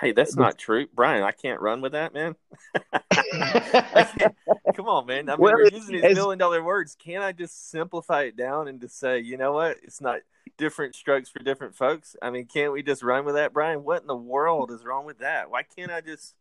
Hey, 0.00 0.12
that's 0.12 0.34
not 0.34 0.56
true, 0.56 0.86
Brian. 0.94 1.22
I 1.22 1.32
can't 1.32 1.60
run 1.60 1.82
with 1.82 1.92
that, 1.92 2.14
man. 2.14 2.34
Come 4.74 4.88
on, 4.88 5.06
man. 5.06 5.28
I 5.28 5.32
mean, 5.32 5.40
well, 5.40 5.52
we're 5.52 5.68
using 5.70 6.00
these 6.00 6.14
million 6.14 6.38
dollar 6.38 6.62
words. 6.62 6.96
Can't 6.98 7.22
I 7.22 7.32
just 7.32 7.70
simplify 7.70 8.22
it 8.22 8.36
down 8.36 8.68
and 8.68 8.80
just 8.80 8.98
say, 8.98 9.18
you 9.18 9.36
know 9.36 9.52
what? 9.52 9.76
It's 9.82 10.00
not 10.00 10.20
different 10.56 10.94
strokes 10.94 11.28
for 11.28 11.40
different 11.40 11.74
folks. 11.74 12.16
I 12.22 12.30
mean, 12.30 12.46
can't 12.46 12.72
we 12.72 12.82
just 12.82 13.02
run 13.02 13.26
with 13.26 13.34
that, 13.34 13.52
Brian? 13.52 13.84
What 13.84 14.00
in 14.00 14.06
the 14.06 14.16
world 14.16 14.70
is 14.70 14.84
wrong 14.84 15.04
with 15.04 15.18
that? 15.18 15.50
Why 15.50 15.64
can't 15.64 15.92
I 15.92 16.00
just 16.00 16.34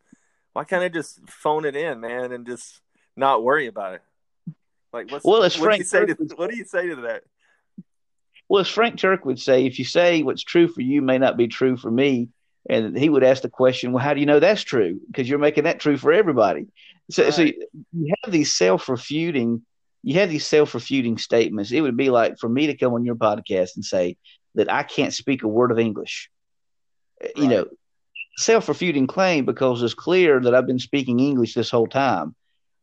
why 0.59 0.65
can't 0.65 0.83
I 0.83 0.89
just 0.89 1.21
phone 1.29 1.63
it 1.63 1.77
in, 1.77 2.01
man, 2.01 2.33
and 2.33 2.45
just 2.45 2.81
not 3.15 3.45
worry 3.45 3.67
about 3.67 3.93
it? 3.93 4.01
Like, 4.91 5.09
what's, 5.09 5.23
well, 5.23 5.39
what 5.39 5.53
Frank 5.53 5.75
do 5.75 5.77
you 5.77 5.85
say 5.85 6.05
to 6.05 6.35
what 6.35 6.51
do 6.51 6.57
you 6.57 6.65
say 6.65 6.87
to 6.89 6.97
that? 6.97 7.23
Well, 8.49 8.59
as 8.59 8.67
Frank 8.67 8.97
Turek 8.97 9.23
would 9.23 9.39
say, 9.39 9.65
if 9.65 9.79
you 9.79 9.85
say 9.85 10.21
what's 10.21 10.43
true 10.43 10.67
for 10.67 10.81
you 10.81 11.01
may 11.01 11.17
not 11.17 11.37
be 11.37 11.47
true 11.47 11.77
for 11.77 11.89
me, 11.89 12.27
and 12.69 12.97
he 12.97 13.07
would 13.07 13.23
ask 13.23 13.41
the 13.41 13.47
question, 13.47 13.93
well, 13.93 14.03
how 14.03 14.13
do 14.13 14.19
you 14.19 14.25
know 14.25 14.41
that's 14.41 14.63
true? 14.63 14.99
Because 15.07 15.29
you're 15.29 15.39
making 15.39 15.63
that 15.63 15.79
true 15.79 15.95
for 15.95 16.11
everybody. 16.11 16.67
So, 17.09 17.23
right. 17.23 17.33
so 17.33 17.43
you 17.43 18.13
have 18.21 18.33
these 18.33 18.51
self-refuting, 18.51 19.61
you 20.03 20.19
have 20.19 20.29
these 20.29 20.45
self-refuting 20.45 21.19
statements. 21.19 21.71
It 21.71 21.79
would 21.79 21.95
be 21.95 22.09
like 22.09 22.37
for 22.37 22.49
me 22.49 22.67
to 22.67 22.75
come 22.75 22.93
on 22.93 23.05
your 23.05 23.15
podcast 23.15 23.77
and 23.77 23.85
say 23.85 24.17
that 24.55 24.69
I 24.69 24.83
can't 24.83 25.13
speak 25.13 25.43
a 25.43 25.47
word 25.47 25.71
of 25.71 25.79
English. 25.79 26.29
Right. 27.21 27.31
You 27.37 27.47
know, 27.47 27.65
self-refuting 28.39 29.07
claim 29.07 29.45
because 29.45 29.83
it's 29.83 29.93
clear 29.93 30.39
that 30.39 30.55
I've 30.55 30.67
been 30.67 30.79
speaking 30.79 31.19
English 31.19 31.53
this 31.53 31.69
whole 31.69 31.87
time. 31.87 32.35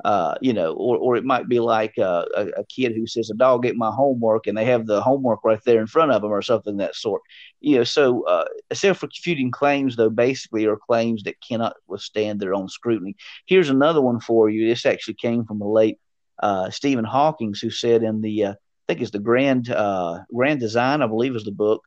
Uh, 0.04 0.34
you 0.42 0.52
know, 0.52 0.74
or, 0.74 0.98
or 0.98 1.16
it 1.16 1.24
might 1.24 1.48
be 1.48 1.58
like 1.58 1.94
uh, 1.98 2.26
a, 2.36 2.46
a, 2.58 2.64
kid 2.66 2.92
who 2.94 3.06
says, 3.06 3.30
"A 3.30 3.34
dog 3.34 3.64
ate 3.64 3.76
my 3.76 3.90
homework," 3.90 4.46
and 4.46 4.56
they 4.56 4.66
have 4.66 4.86
the 4.86 5.00
homework 5.00 5.42
right 5.42 5.58
there 5.64 5.80
in 5.80 5.86
front 5.86 6.12
of 6.12 6.20
them, 6.20 6.30
or 6.30 6.42
something 6.42 6.76
that 6.76 6.94
sort. 6.94 7.22
You 7.60 7.78
know, 7.78 7.84
so 7.84 8.22
uh, 8.26 8.44
self-refuting 8.74 9.52
claims, 9.52 9.96
though, 9.96 10.10
basically 10.10 10.66
are 10.66 10.76
claims 10.76 11.22
that 11.22 11.40
cannot 11.40 11.76
withstand 11.88 12.40
their 12.40 12.54
own 12.54 12.68
scrutiny. 12.68 13.16
Here's 13.46 13.70
another 13.70 14.02
one 14.02 14.20
for 14.20 14.50
you. 14.50 14.68
This 14.68 14.84
actually 14.84 15.14
came 15.14 15.46
from 15.46 15.60
the 15.60 15.66
late 15.66 15.98
uh, 16.42 16.68
Stephen 16.68 17.06
Hawking, 17.06 17.54
who 17.60 17.70
said 17.70 18.02
in 18.02 18.20
the, 18.20 18.44
uh, 18.44 18.52
I 18.52 18.56
think 18.86 19.00
it's 19.00 19.12
the 19.12 19.18
Grand 19.18 19.70
uh, 19.70 20.20
Grand 20.32 20.60
Design, 20.60 21.00
I 21.00 21.06
believe 21.06 21.34
is 21.34 21.44
the 21.44 21.52
book. 21.52 21.82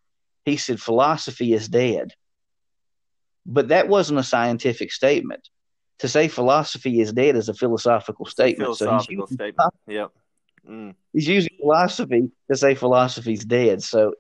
He 0.46 0.58
said, 0.58 0.82
"Philosophy 0.82 1.54
is 1.54 1.70
dead." 1.70 2.12
But 3.52 3.70
that 3.70 3.88
wasn't 3.88 4.20
a 4.20 4.24
scientific 4.24 4.92
statement. 4.92 5.50
To 6.00 6.08
say 6.08 6.28
philosophy 6.28 7.02
is 7.02 7.12
dead 7.12 7.36
is 7.36 7.50
a 7.50 7.54
philosophical 7.54 8.26
statement. 8.26 8.66
philosophical 8.66 9.28
so 9.28 9.34
statement. 9.34 9.74
Yep. 9.88 10.12
Mm. 10.70 10.96
He's 11.14 11.28
using 11.28 11.58
philosophy 11.60 12.32
to 12.50 12.56
say 12.56 12.76
philosophy's 12.76 13.44
dead. 13.44 13.82
So 13.82 14.14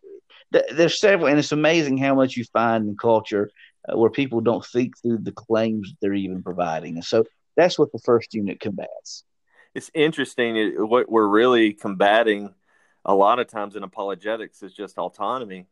th- 0.52 0.66
there's 0.74 1.00
several, 1.00 1.28
and 1.28 1.38
it's 1.38 1.52
amazing 1.52 2.00
how 2.00 2.16
much 2.16 2.36
you 2.36 2.44
find 2.52 2.90
in 2.90 2.98
culture 2.98 3.52
uh, 3.88 3.96
where 3.96 4.10
people 4.10 4.42
don't 4.42 4.66
think 4.66 5.00
through 5.00 5.20
the 5.20 5.32
claims 5.32 5.94
they're 6.02 6.14
even 6.14 6.42
providing. 6.42 6.96
And 6.96 7.06
so 7.06 7.24
that's 7.56 7.78
what 7.78 7.92
the 7.92 8.00
first 8.00 8.34
unit 8.34 8.60
combats. 8.60 9.24
It's 9.76 9.92
interesting. 9.94 10.74
What 10.90 11.10
we're 11.10 11.28
really 11.28 11.74
combating 11.74 12.56
a 13.06 13.14
lot 13.14 13.40
of 13.40 13.48
times 13.48 13.76
in 13.76 13.84
apologetics 13.84 14.64
is 14.64 14.74
just 14.74 14.98
autonomy. 14.98 15.68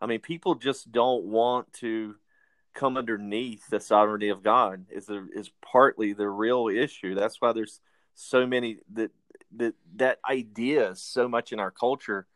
I 0.00 0.06
mean, 0.06 0.20
people 0.20 0.54
just 0.54 0.92
don't 0.92 1.24
want 1.24 1.72
to 1.74 2.14
come 2.74 2.96
underneath 2.96 3.68
the 3.68 3.80
sovereignty 3.80 4.28
of 4.28 4.42
God 4.42 4.86
is 4.90 5.06
the, 5.06 5.26
is 5.34 5.50
partly 5.60 6.12
the 6.12 6.28
real 6.28 6.68
issue. 6.68 7.14
That's 7.14 7.40
why 7.40 7.52
there's 7.52 7.80
so 8.14 8.46
many 8.46 8.78
that 8.92 9.10
that 9.56 9.74
that 9.96 10.18
idea 10.28 10.90
is 10.90 11.02
so 11.02 11.28
much 11.28 11.52
in 11.52 11.58
our 11.58 11.70
culture 11.70 12.26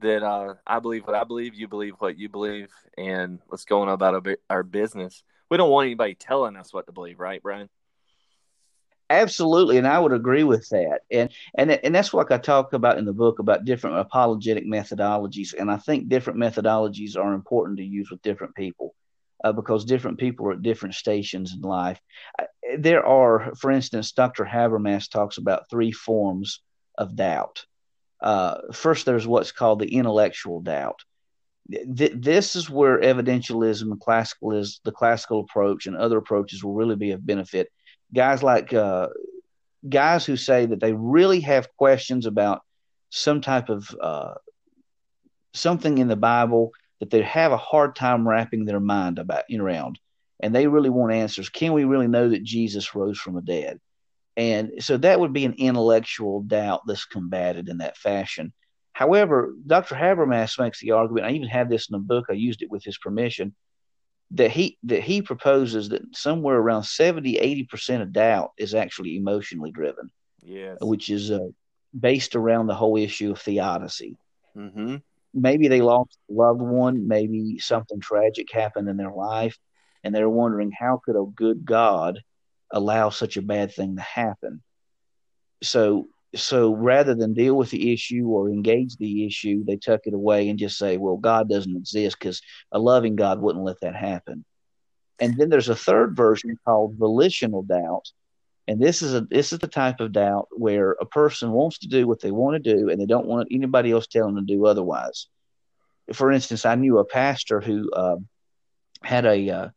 that 0.00 0.22
uh, 0.22 0.54
I 0.66 0.78
believe 0.78 1.06
what 1.06 1.16
I 1.16 1.24
believe, 1.24 1.54
you 1.54 1.68
believe 1.68 1.94
what 1.98 2.18
you 2.18 2.28
believe, 2.28 2.70
and 2.96 3.40
let's 3.50 3.64
go 3.64 3.82
on 3.82 3.88
about 3.88 4.26
our, 4.48 4.62
business. 4.62 5.24
We 5.50 5.56
don't 5.56 5.70
want 5.70 5.86
anybody 5.86 6.14
telling 6.14 6.56
us 6.56 6.72
what 6.72 6.86
to 6.86 6.92
believe, 6.92 7.18
right, 7.18 7.42
Brian? 7.42 7.68
Absolutely, 9.08 9.78
and 9.78 9.88
I 9.88 9.98
would 9.98 10.12
agree 10.12 10.44
with 10.44 10.68
that. 10.68 11.00
And 11.10 11.30
and 11.56 11.72
and 11.72 11.92
that's 11.92 12.12
what 12.12 12.30
I 12.30 12.38
talk 12.38 12.72
about 12.72 12.98
in 12.98 13.04
the 13.04 13.12
book 13.12 13.40
about 13.40 13.64
different 13.64 13.98
apologetic 13.98 14.64
methodologies. 14.64 15.52
And 15.58 15.70
I 15.70 15.78
think 15.78 16.08
different 16.08 16.38
methodologies 16.38 17.16
are 17.16 17.34
important 17.34 17.78
to 17.78 17.84
use 17.84 18.10
with 18.10 18.22
different 18.22 18.54
people. 18.54 18.94
Uh, 19.42 19.52
because 19.52 19.84
different 19.84 20.18
people 20.18 20.46
are 20.46 20.52
at 20.52 20.62
different 20.62 20.94
stations 20.94 21.54
in 21.54 21.62
life. 21.62 21.98
There 22.78 23.04
are, 23.06 23.54
for 23.54 23.70
instance, 23.70 24.12
Dr. 24.12 24.44
Habermas 24.44 25.10
talks 25.10 25.38
about 25.38 25.70
three 25.70 25.92
forms 25.92 26.60
of 26.98 27.16
doubt. 27.16 27.64
Uh, 28.20 28.58
first, 28.72 29.06
there's 29.06 29.26
what's 29.26 29.52
called 29.52 29.78
the 29.78 29.94
intellectual 29.94 30.60
doubt. 30.60 31.00
Th- 31.70 32.12
this 32.14 32.54
is 32.54 32.68
where 32.68 33.00
evidentialism 33.00 33.82
and 33.82 34.00
classicalism, 34.00 34.80
the 34.84 34.92
classical 34.92 35.40
approach, 35.40 35.86
and 35.86 35.96
other 35.96 36.18
approaches 36.18 36.62
will 36.62 36.74
really 36.74 36.96
be 36.96 37.12
of 37.12 37.26
benefit 37.26 37.70
guys 38.12 38.42
like 38.42 38.72
uh, 38.72 39.08
guys 39.88 40.24
who 40.24 40.36
say 40.36 40.66
that 40.66 40.80
they 40.80 40.92
really 40.92 41.40
have 41.40 41.74
questions 41.76 42.26
about 42.26 42.62
some 43.10 43.40
type 43.40 43.68
of 43.68 43.94
uh, 44.00 44.34
something 45.52 45.98
in 45.98 46.08
the 46.08 46.16
Bible 46.16 46.72
that 47.00 47.10
they 47.10 47.22
have 47.22 47.52
a 47.52 47.56
hard 47.56 47.96
time 47.96 48.28
wrapping 48.28 48.64
their 48.64 48.80
mind 48.80 49.18
about 49.18 49.44
around, 49.52 49.98
and 50.40 50.54
they 50.54 50.66
really 50.66 50.90
want 50.90 51.12
answers. 51.12 51.48
Can 51.48 51.72
we 51.72 51.84
really 51.84 52.08
know 52.08 52.28
that 52.28 52.44
Jesus 52.44 52.94
rose 52.94 53.18
from 53.18 53.34
the 53.34 53.42
dead? 53.42 53.80
And 54.36 54.72
so 54.78 54.96
that 54.98 55.18
would 55.18 55.32
be 55.32 55.44
an 55.44 55.54
intellectual 55.58 56.42
doubt 56.42 56.82
that's 56.86 57.04
combated 57.04 57.68
in 57.68 57.78
that 57.78 57.96
fashion. 57.96 58.52
However, 58.92 59.54
Dr. 59.66 59.94
Habermas 59.94 60.58
makes 60.58 60.80
the 60.80 60.92
argument. 60.92 61.26
I 61.26 61.30
even 61.32 61.48
have 61.48 61.68
this 61.68 61.88
in 61.88 61.94
the 61.94 61.98
book. 61.98 62.26
I 62.30 62.34
used 62.34 62.62
it 62.62 62.70
with 62.70 62.84
his 62.84 62.98
permission 62.98 63.54
that 64.32 64.50
he 64.50 64.78
that 64.84 65.02
he 65.02 65.22
proposes 65.22 65.88
that 65.88 66.02
somewhere 66.12 66.56
around 66.56 66.84
70 66.84 67.66
80% 67.70 68.02
of 68.02 68.12
doubt 68.12 68.52
is 68.56 68.74
actually 68.74 69.16
emotionally 69.16 69.70
driven 69.70 70.10
yes 70.42 70.78
which 70.80 71.10
is 71.10 71.30
uh, 71.30 71.48
based 71.98 72.36
around 72.36 72.66
the 72.66 72.74
whole 72.74 72.96
issue 72.96 73.32
of 73.32 73.40
theodicy 73.40 74.16
mm-hmm. 74.56 74.96
Maybe 75.32 75.68
they 75.68 75.80
lost 75.80 76.18
a 76.28 76.32
loved 76.32 76.60
one 76.60 77.06
maybe 77.06 77.58
something 77.58 78.00
tragic 78.00 78.50
happened 78.52 78.88
in 78.88 78.96
their 78.96 79.12
life 79.12 79.56
and 80.02 80.14
they're 80.14 80.28
wondering 80.28 80.72
how 80.72 81.00
could 81.04 81.16
a 81.16 81.24
good 81.34 81.64
god 81.64 82.20
allow 82.72 83.10
such 83.10 83.36
a 83.36 83.42
bad 83.42 83.72
thing 83.72 83.96
to 83.96 84.02
happen 84.02 84.62
so 85.62 86.08
so 86.34 86.74
rather 86.74 87.14
than 87.14 87.34
deal 87.34 87.54
with 87.54 87.70
the 87.70 87.92
issue 87.92 88.26
or 88.28 88.48
engage 88.48 88.96
the 88.96 89.26
issue, 89.26 89.64
they 89.64 89.76
tuck 89.76 90.02
it 90.04 90.14
away 90.14 90.48
and 90.48 90.58
just 90.58 90.78
say, 90.78 90.96
well, 90.96 91.16
God 91.16 91.48
doesn't 91.48 91.76
exist 91.76 92.16
because 92.18 92.40
a 92.72 92.78
loving 92.78 93.16
God 93.16 93.40
wouldn't 93.40 93.64
let 93.64 93.80
that 93.80 93.96
happen. 93.96 94.44
And 95.18 95.36
then 95.36 95.48
there's 95.48 95.68
a 95.68 95.76
third 95.76 96.16
version 96.16 96.56
called 96.64 96.94
volitional 96.96 97.62
doubt. 97.62 98.10
And 98.70 98.80
this 98.80 99.02
is 99.02 99.14
a 99.14 99.22
this 99.22 99.52
is 99.52 99.58
the 99.58 99.66
type 99.66 99.98
of 99.98 100.12
doubt 100.12 100.46
where 100.52 100.92
a 100.92 101.04
person 101.04 101.50
wants 101.50 101.78
to 101.78 101.88
do 101.88 102.06
what 102.06 102.20
they 102.20 102.30
want 102.30 102.54
to 102.54 102.76
do 102.76 102.88
and 102.88 103.00
they 103.00 103.04
don't 103.04 103.26
want 103.26 103.48
anybody 103.50 103.90
else 103.90 104.06
telling 104.06 104.36
them 104.36 104.46
to 104.46 104.54
do 104.54 104.64
otherwise. 104.64 105.26
For 106.12 106.30
instance, 106.30 106.64
I 106.64 106.76
knew 106.76 106.98
a 106.98 107.04
pastor 107.04 107.60
who 107.60 107.90
uh, 107.90 108.18
had 109.02 109.26
a 109.26 109.50
uh, 109.50 109.68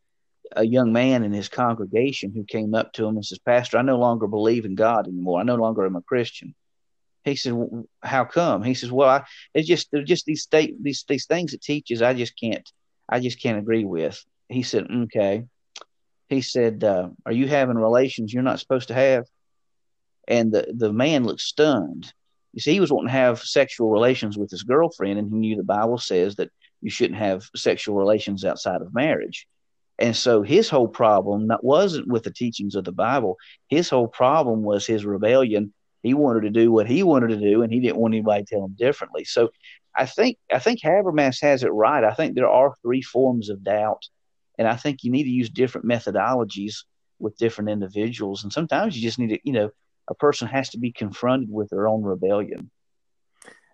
a 0.55 0.63
young 0.63 0.93
man 0.93 1.23
in 1.23 1.33
his 1.33 1.49
congregation 1.49 2.33
who 2.35 2.43
came 2.43 2.75
up 2.75 2.93
to 2.93 3.07
him 3.07 3.15
and 3.15 3.25
says, 3.25 3.39
Pastor, 3.39 3.79
I 3.79 3.81
no 3.81 3.97
longer 3.97 4.27
believe 4.27 4.63
in 4.63 4.75
God 4.75 5.07
anymore. 5.07 5.39
I 5.39 5.43
no 5.43 5.55
longer 5.55 5.87
am 5.87 5.95
a 5.95 6.01
Christian. 6.03 6.53
He 7.23 7.35
said, 7.35 7.55
How 8.03 8.25
come? 8.25 8.61
He 8.61 8.75
says, 8.75 8.91
Well, 8.91 9.09
I, 9.09 9.23
it's 9.55 9.67
just 9.67 9.89
they're 9.91 10.03
just 10.03 10.27
these 10.27 10.43
state 10.43 10.75
these 10.83 11.03
these 11.07 11.25
things 11.25 11.55
it 11.55 11.63
teaches. 11.63 12.03
I 12.03 12.13
just 12.13 12.39
can't 12.39 12.71
I 13.09 13.21
just 13.21 13.41
can't 13.41 13.57
agree 13.57 13.85
with. 13.85 14.23
He 14.49 14.61
said, 14.61 14.85
Okay. 14.91 15.45
He 16.29 16.41
said, 16.41 16.83
uh, 16.83 17.09
Are 17.25 17.31
you 17.31 17.47
having 17.47 17.77
relations 17.77 18.33
you're 18.33 18.43
not 18.43 18.59
supposed 18.59 18.87
to 18.89 18.93
have? 18.93 19.25
And 20.27 20.51
the 20.51 20.73
the 20.73 20.93
man 20.93 21.25
looked 21.25 21.41
stunned. 21.41 22.11
You 22.53 22.61
see, 22.61 22.73
he 22.73 22.79
was 22.79 22.91
wanting 22.91 23.07
to 23.07 23.13
have 23.13 23.39
sexual 23.41 23.89
relations 23.89 24.37
with 24.37 24.51
his 24.51 24.63
girlfriend, 24.63 25.19
and 25.19 25.29
he 25.29 25.35
knew 25.35 25.55
the 25.55 25.63
Bible 25.63 25.97
says 25.97 26.35
that 26.35 26.51
you 26.81 26.89
shouldn't 26.89 27.19
have 27.19 27.49
sexual 27.55 27.95
relations 27.95 28.45
outside 28.45 28.81
of 28.81 28.93
marriage. 28.93 29.47
And 29.99 30.15
so 30.15 30.41
his 30.41 30.69
whole 30.69 30.87
problem 30.87 31.51
wasn't 31.61 32.07
with 32.07 32.23
the 32.23 32.31
teachings 32.31 32.75
of 32.75 32.83
the 32.83 32.91
Bible. 32.91 33.37
His 33.67 33.89
whole 33.89 34.07
problem 34.07 34.63
was 34.63 34.85
his 34.85 35.05
rebellion. 35.05 35.73
He 36.01 36.13
wanted 36.13 36.41
to 36.41 36.49
do 36.49 36.71
what 36.71 36.87
he 36.87 37.03
wanted 37.03 37.29
to 37.29 37.37
do, 37.39 37.61
and 37.61 37.71
he 37.71 37.79
didn't 37.79 37.97
want 37.97 38.13
anybody 38.13 38.43
to 38.43 38.49
tell 38.49 38.65
him 38.65 38.75
differently. 38.77 39.23
So 39.23 39.49
I 39.95 40.05
think 40.05 40.37
I 40.51 40.59
think 40.59 40.81
Habermas 40.81 41.41
has 41.41 41.63
it 41.63 41.69
right. 41.69 42.03
I 42.03 42.13
think 42.13 42.35
there 42.35 42.49
are 42.49 42.73
three 42.81 43.01
forms 43.01 43.49
of 43.49 43.63
doubt, 43.63 44.03
and 44.57 44.67
I 44.67 44.75
think 44.75 45.03
you 45.03 45.11
need 45.11 45.23
to 45.23 45.29
use 45.29 45.49
different 45.49 45.87
methodologies 45.87 46.83
with 47.19 47.37
different 47.37 47.69
individuals. 47.69 48.43
And 48.43 48.51
sometimes 48.51 48.95
you 48.95 49.01
just 49.01 49.19
need 49.19 49.29
to, 49.29 49.39
you 49.43 49.53
know, 49.53 49.71
a 50.07 50.15
person 50.15 50.47
has 50.47 50.69
to 50.71 50.77
be 50.77 50.91
confronted 50.91 51.49
with 51.49 51.69
their 51.69 51.87
own 51.87 52.03
rebellion. 52.03 52.69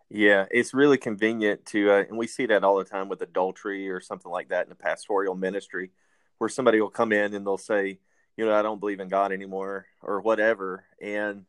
Yeah, 0.10 0.46
it's 0.50 0.74
really 0.74 0.98
convenient 0.98 1.66
to, 1.68 1.92
uh, 1.92 2.04
and 2.10 2.18
we 2.18 2.28
see 2.28 2.48
that 2.48 2.64
all 2.64 2.78
the 2.78 2.84
time 2.84 3.10
with 3.10 3.22
adultery 3.22 3.90
or 3.90 4.00
something 4.00 4.32
like 4.32 4.50
that 4.50 4.64
in 4.64 4.70
the 4.70 4.76
pastoral 4.76 5.36
ministry 5.36 5.92
where 6.40 6.50
somebody 6.50 6.82
will 6.82 6.90
come 6.90 7.12
in 7.12 7.34
and 7.34 7.46
they'll 7.46 7.58
say, 7.58 8.00
you 8.36 8.46
know, 8.46 8.54
I 8.54 8.62
don't 8.62 8.80
believe 8.80 9.00
in 9.00 9.10
God 9.10 9.32
anymore 9.32 9.86
or 10.02 10.22
whatever. 10.22 10.86
And 11.02 11.46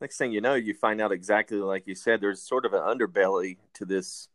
next 0.00 0.18
thing 0.18 0.32
you 0.32 0.40
know, 0.40 0.54
you 0.54 0.74
find 0.74 1.00
out 1.00 1.12
exactly 1.12 1.58
like 1.58 1.86
you 1.86 1.94
said, 1.94 2.20
there's 2.20 2.42
sort 2.42 2.66
of 2.66 2.74
an 2.74 2.80
underbelly 2.80 3.56
to 3.74 3.84
this 3.84 4.28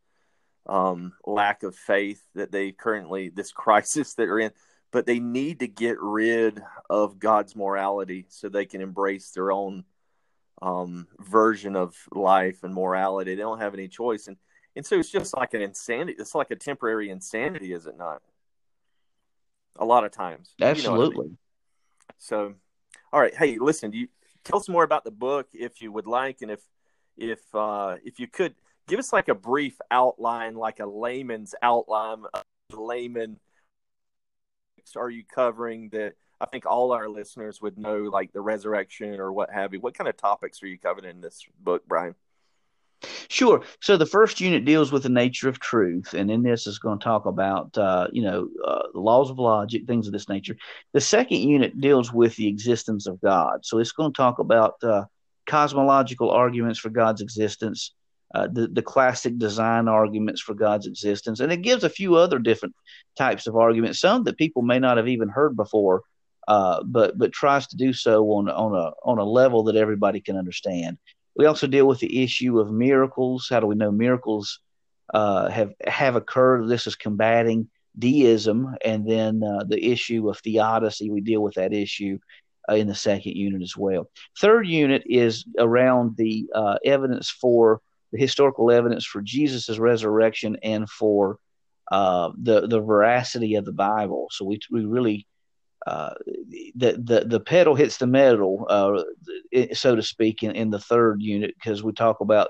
um, 0.66 1.14
lack 1.26 1.64
of 1.64 1.76
faith 1.76 2.22
that 2.36 2.52
they 2.52 2.72
currently, 2.72 3.30
this 3.30 3.52
crisis 3.54 4.14
that 4.16 4.26
they're 4.26 4.40
in. 4.40 4.52
But 4.92 5.06
they 5.06 5.20
need 5.20 5.60
to 5.60 5.68
get 5.68 6.00
rid 6.00 6.64
of 6.90 7.20
God's 7.20 7.56
morality 7.56 8.26
so 8.30 8.50
they 8.50 8.66
can 8.66 8.82
embrace 8.82 9.30
their 9.32 9.52
own 9.52 9.84
um, 10.64 11.08
version 11.20 11.76
of 11.76 11.96
life 12.12 12.64
and 12.64 12.74
morality. 12.74 13.36
They 13.36 13.42
don't 13.42 13.60
have 13.60 13.76
any 13.76 13.88
choice. 13.88 14.28
And, 14.28 14.38
and 14.76 14.84
so 14.84 14.98
it's 14.98 15.12
just 15.12 15.38
like 15.38 15.54
an 15.54 15.62
insanity. 15.62 16.16
It's 16.18 16.34
like 16.34 16.50
a 16.50 16.56
temporary 16.56 17.12
insanity, 17.12 17.72
is 17.72 17.86
it 17.86 18.00
not? 18.00 18.24
a 19.80 19.86
lot 19.86 20.04
of 20.04 20.12
times. 20.12 20.54
Absolutely. 20.62 21.08
You 21.08 21.14
know 21.14 21.20
I 21.20 21.24
mean? 21.24 21.38
So, 22.18 22.54
all 23.12 23.20
right. 23.20 23.36
Hey, 23.36 23.58
listen. 23.58 23.92
You 23.94 24.08
tell 24.44 24.60
us 24.60 24.70
more 24.70 24.84
about 24.84 25.04
the 25.04 25.12
book 25.12 25.48
if 25.54 25.82
you 25.82 25.92
would 25.92 26.06
like, 26.06 26.42
and 26.42 26.52
if 26.52 26.60
if 27.18 27.40
uh, 27.56 27.96
if 28.04 28.20
you 28.20 28.28
could 28.28 28.54
give 28.90 29.00
us 29.00 29.14
like 29.14 29.30
a 29.30 29.36
brief 29.36 29.80
outline, 29.92 30.56
like 30.56 30.80
a 30.80 30.86
layman's 30.86 31.56
outline, 31.62 32.24
a 32.34 32.42
layman. 32.76 33.40
Are 34.96 35.10
you 35.10 35.24
covering 35.24 35.90
that? 35.90 36.16
I 36.42 36.46
think 36.46 36.66
all 36.66 36.94
our 36.94 37.10
listeners 37.10 37.62
would 37.62 37.78
know, 37.78 38.04
like 38.04 38.32
the 38.34 38.42
resurrection 38.42 39.20
or 39.20 39.32
what 39.32 39.52
have 39.52 39.74
you. 39.74 39.80
What 39.80 39.94
kind 39.94 40.08
of 40.08 40.18
topics 40.18 40.64
are 40.64 40.68
you 40.68 40.80
covering 40.80 41.10
in 41.10 41.22
this 41.22 41.44
book, 41.60 41.84
Brian? 41.88 42.16
Sure. 43.28 43.62
So 43.82 43.98
the 43.98 44.06
first 44.06 44.42
unit 44.42 44.66
deals 44.66 44.92
with 44.92 45.04
the 45.04 45.10
nature 45.10 45.48
of 45.48 45.60
truth, 45.60 46.14
and 46.14 46.32
in 46.32 46.42
this 46.42 46.66
is 46.66 46.80
going 46.80 47.00
to 47.00 47.04
talk 47.04 47.26
about 47.26 47.78
uh, 47.78 48.08
you 48.12 48.24
know 48.24 48.50
uh, 48.66 48.88
the 48.94 49.00
laws 49.00 49.30
of 49.30 49.38
logic, 49.38 49.86
things 49.86 50.08
of 50.08 50.14
this 50.14 50.28
nature. 50.28 50.58
The 50.94 51.02
second 51.02 51.38
unit 51.38 51.80
deals 51.80 52.12
with 52.12 52.36
the 52.36 52.48
existence 52.48 53.06
of 53.06 53.22
God. 53.22 53.60
So 53.64 53.78
it's 53.78 53.92
going 53.92 54.12
to 54.12 54.18
talk 54.18 54.40
about 54.40 54.76
uh, 54.84 55.04
cosmological 55.46 56.30
arguments 56.30 56.80
for 56.80 56.90
God's 56.90 57.22
existence, 57.22 57.94
uh, 58.36 58.48
the 58.52 58.68
the 58.68 58.82
classic 58.82 59.38
design 59.38 59.88
arguments 59.88 60.42
for 60.42 60.54
God's 60.54 60.86
existence, 60.86 61.40
and 61.40 61.52
it 61.52 61.64
gives 61.64 61.84
a 61.84 61.90
few 61.90 62.16
other 62.16 62.38
different 62.38 62.76
types 63.18 63.48
of 63.48 63.56
arguments, 63.56 64.00
some 64.00 64.24
that 64.24 64.38
people 64.38 64.62
may 64.62 64.80
not 64.80 64.98
have 64.98 65.08
even 65.08 65.30
heard 65.30 65.56
before. 65.56 66.04
Uh, 66.48 66.82
but 66.84 67.16
but 67.18 67.32
tries 67.32 67.68
to 67.68 67.78
do 67.78 67.94
so 67.94 68.26
on 68.32 68.50
on 68.50 68.74
a 68.74 68.92
on 69.04 69.20
a 69.20 69.24
level 69.24 69.64
that 69.64 69.76
everybody 69.76 70.20
can 70.20 70.36
understand. 70.36 70.98
We 71.36 71.46
also 71.46 71.68
deal 71.68 71.88
with 71.88 72.00
the 72.00 72.24
issue 72.24 72.60
of 72.60 72.72
miracles. 72.72 73.48
How 73.50 73.60
do 73.60 73.68
we 73.68 73.76
know 73.76 73.92
miracles 73.92 74.60
uh, 75.14 75.50
have 75.50 75.74
have 75.86 76.16
occurred? 76.16 76.68
This 76.68 76.88
is 76.88 76.96
combating 76.96 77.70
deism, 77.98 78.76
and 78.84 79.08
then 79.08 79.44
uh, 79.44 79.64
the 79.64 79.92
issue 79.92 80.28
of 80.28 80.40
theodicy. 80.40 81.12
We 81.12 81.22
deal 81.22 81.42
with 81.42 81.54
that 81.56 81.72
issue 81.72 82.18
uh, 82.68 82.76
in 82.76 82.88
the 82.88 82.96
second 82.96 83.36
unit 83.36 83.62
as 83.62 83.78
well. 83.78 84.10
Third 84.40 84.68
unit 84.68 85.04
is 85.06 85.46
around 85.60 86.18
the 86.18 86.48
evidence 86.84 87.30
for 87.30 87.82
the 88.12 88.20
historical 88.20 88.72
evidence 88.72 89.06
for 89.06 89.22
Jesus' 89.22 89.78
resurrection 89.78 90.58
and 90.64 90.90
for 90.90 91.38
uh, 91.92 92.32
the 92.38 92.68
the 92.68 92.80
veracity 92.80 93.56
of 93.56 93.66
the 93.66 93.72
Bible. 93.72 94.28
So 94.32 94.46
we 94.46 94.60
we 94.72 94.86
really 94.86 95.28
uh, 95.88 96.14
the, 96.76 96.98
the 97.04 97.26
the 97.26 97.40
pedal 97.40 97.76
hits 97.76 97.98
the 97.98 98.08
metal, 98.08 98.66
uh, 98.70 99.04
so 99.74 99.96
to 99.96 100.04
speak, 100.04 100.44
in, 100.44 100.52
in 100.52 100.70
the 100.70 100.80
third 100.80 101.22
unit 101.22 101.54
because 101.56 101.84
we 101.84 101.94
talk 101.94 102.22
about 102.22 102.50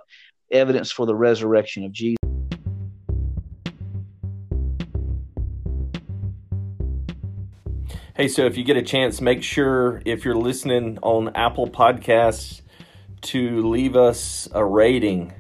evidence 0.52 0.92
for 0.92 1.06
the 1.06 1.16
resurrection 1.16 1.86
of 1.86 1.92
Jesus. 1.92 2.18
Hey, 8.16 8.28
so 8.28 8.46
if 8.46 8.58
you 8.58 8.66
get 8.66 8.76
a 8.76 8.82
chance, 8.82 9.22
make 9.22 9.44
sure 9.44 10.02
if 10.04 10.26
you're 10.26 10.36
listening 10.36 11.00
on 11.02 11.34
Apple 11.36 11.70
Podcasts 11.70 12.62
to 13.22 13.62
leave 13.70 13.96
us 13.96 14.50
a 14.52 14.66
rating. 14.66 15.34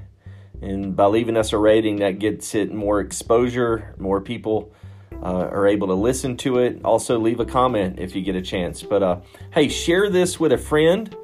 And 0.62 0.96
by 0.96 1.06
leaving 1.06 1.38
us 1.38 1.54
a 1.54 1.58
rating, 1.58 1.98
that 1.98 2.20
gets 2.20 2.54
it 2.56 2.74
more 2.74 3.00
exposure, 3.00 3.96
more 3.98 4.20
people 4.20 4.74
uh, 5.22 5.48
are 5.52 5.68
able 5.68 5.88
to 5.88 5.94
listen 5.94 6.38
to 6.38 6.60
it. 6.60 6.82
Also, 6.84 7.20
leave 7.20 7.40
a 7.40 7.46
comment 7.46 8.00
if 8.00 8.16
you 8.16 8.22
get 8.22 8.36
a 8.36 8.42
chance. 8.42 8.84
But 8.84 9.04
uh, 9.04 9.20
hey, 9.54 9.70
share 9.70 10.10
this 10.10 10.40
with 10.40 10.52
a 10.52 10.58
friend, 10.58 11.16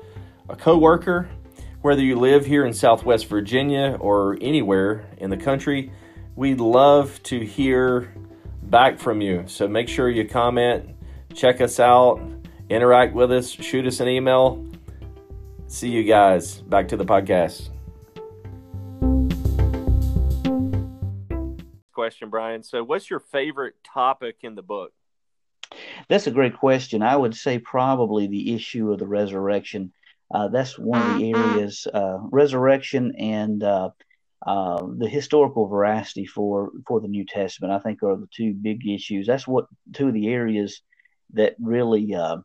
a 0.49 0.55
coworker, 0.55 1.29
whether 1.81 2.01
you 2.01 2.17
live 2.17 2.45
here 2.45 2.65
in 2.65 2.73
Southwest 2.73 3.27
Virginia 3.27 3.97
or 3.99 4.37
anywhere 4.41 5.05
in 5.17 5.29
the 5.29 5.37
country. 5.37 5.91
We'd 6.35 6.59
love 6.59 7.21
to 7.23 7.39
hear 7.39 8.13
back 8.63 8.99
from 8.99 9.21
you. 9.21 9.43
So 9.47 9.67
make 9.67 9.87
sure 9.87 10.09
you 10.09 10.27
comment, 10.27 10.89
check 11.33 11.61
us 11.61 11.79
out, 11.79 12.21
interact 12.69 13.13
with 13.13 13.31
us, 13.31 13.49
shoot 13.49 13.85
us 13.85 13.99
an 13.99 14.07
email. 14.07 14.65
See 15.67 15.89
you 15.89 16.03
guys. 16.03 16.61
Back 16.61 16.87
to 16.89 16.97
the 16.97 17.05
podcast. 17.05 17.74
Question, 22.05 22.29
Brian. 22.29 22.61
So, 22.61 22.83
what's 22.83 23.09
your 23.09 23.19
favorite 23.19 23.73
topic 23.83 24.35
in 24.43 24.53
the 24.53 24.61
book? 24.61 24.93
That's 26.07 26.27
a 26.27 26.31
great 26.31 26.55
question. 26.55 27.01
I 27.01 27.15
would 27.15 27.33
say 27.33 27.57
probably 27.57 28.27
the 28.27 28.53
issue 28.53 28.91
of 28.91 28.99
the 28.99 29.07
resurrection. 29.07 29.91
Uh, 30.31 30.49
that's 30.49 30.77
one 30.77 31.01
of 31.01 31.17
the 31.17 31.31
mm-hmm. 31.31 31.55
areas, 31.57 31.87
uh, 31.91 32.19
resurrection 32.29 33.15
and 33.17 33.63
uh, 33.63 33.89
uh, 34.45 34.85
the 34.99 35.09
historical 35.09 35.65
veracity 35.65 36.27
for 36.27 36.69
for 36.87 37.01
the 37.01 37.07
New 37.07 37.25
Testament. 37.25 37.73
I 37.73 37.79
think 37.79 38.03
are 38.03 38.17
the 38.17 38.29
two 38.31 38.53
big 38.53 38.87
issues. 38.87 39.25
That's 39.25 39.47
what 39.47 39.65
two 39.91 40.09
of 40.09 40.13
the 40.13 40.27
areas 40.27 40.83
that 41.33 41.55
really 41.59 42.13
uh, 42.13 42.37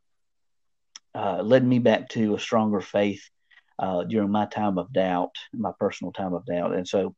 uh, 1.14 1.42
led 1.42 1.66
me 1.66 1.80
back 1.80 2.08
to 2.10 2.34
a 2.34 2.40
stronger 2.40 2.80
faith 2.80 3.28
during 4.08 4.30
my 4.30 4.46
time 4.46 4.78
of 4.78 4.90
doubt, 4.90 5.34
my 5.52 5.72
personal 5.78 6.12
time 6.12 6.32
of 6.32 6.46
doubt. 6.46 6.74
And 6.74 6.88
so, 6.88 7.14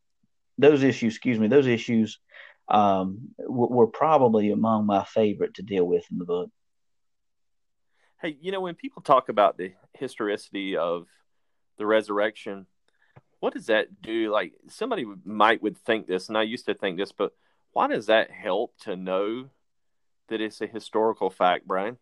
those 0.58 0.82
issues, 0.82 1.14
excuse 1.14 1.38
me, 1.38 1.48
those 1.48 1.66
issues 1.66 2.18
um, 2.68 3.30
were 3.38 3.86
probably 3.86 4.50
among 4.50 4.86
my 4.86 5.04
favorite 5.04 5.54
to 5.54 5.62
deal 5.62 5.84
with 5.84 6.04
in 6.10 6.18
the 6.18 6.24
book. 6.24 6.50
Hey, 8.20 8.36
you 8.40 8.52
know, 8.52 8.60
when 8.60 8.74
people 8.74 9.02
talk 9.02 9.28
about 9.28 9.56
the 9.56 9.72
historicity 9.94 10.76
of 10.76 11.06
the 11.76 11.86
resurrection, 11.86 12.66
what 13.40 13.52
does 13.52 13.66
that 13.66 14.00
do? 14.00 14.30
Like 14.30 14.52
somebody 14.68 15.04
might 15.24 15.62
would 15.62 15.76
think 15.76 16.06
this, 16.06 16.28
and 16.28 16.38
I 16.38 16.42
used 16.42 16.66
to 16.66 16.74
think 16.74 16.96
this, 16.96 17.12
but 17.12 17.32
why 17.72 17.88
does 17.88 18.06
that 18.06 18.30
help 18.30 18.76
to 18.82 18.94
know 18.94 19.48
that 20.28 20.40
it's 20.40 20.60
a 20.60 20.66
historical 20.66 21.30
fact, 21.30 21.66
Brian? 21.66 21.98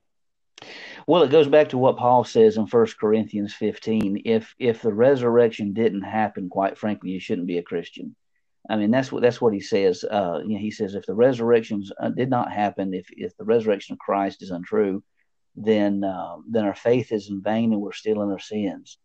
Well, 1.07 1.23
it 1.23 1.31
goes 1.31 1.49
back 1.49 1.71
to 1.71 1.79
what 1.79 1.97
Paul 1.97 2.25
says 2.25 2.59
in 2.59 2.67
First 2.67 2.99
Corinthians 2.99 3.55
15. 3.55 4.23
If 4.27 4.55
if 4.59 4.83
the 4.83 4.93
resurrection 4.93 5.73
didn't 5.73 6.03
happen, 6.03 6.51
quite 6.51 6.77
frankly, 6.77 7.11
you 7.11 7.21
shouldn't 7.21 7.47
be 7.47 7.59
a 7.59 7.63
Christian. 7.63 8.15
I 8.69 8.77
mean, 8.77 8.91
that's 8.91 9.11
what 9.11 9.23
that's 9.23 9.41
what 9.41 9.55
he 9.55 9.61
says. 9.61 10.05
Uh, 10.05 10.41
you 10.45 10.55
know, 10.55 10.61
he 10.61 10.71
says 10.71 10.95
if 10.95 11.07
the 11.07 11.15
resurrection 11.15 11.83
uh, 12.01 12.11
did 12.11 12.31
not 12.31 12.53
happen, 12.53 12.93
if 12.95 13.07
if 13.11 13.37
the 13.37 13.45
resurrection 13.45 13.95
of 13.95 13.99
Christ 13.99 14.43
is 14.43 14.51
untrue, 14.51 15.03
then 15.57 16.05
uh, 16.05 16.37
then 16.49 16.65
our 16.65 16.75
faith 16.75 17.13
is 17.13 17.31
in 17.31 17.43
vain 17.43 17.73
and 17.73 17.81
we're 17.81 17.93
still 17.93 18.23
in 18.23 18.31
our 18.31 18.39
sins. 18.39 18.99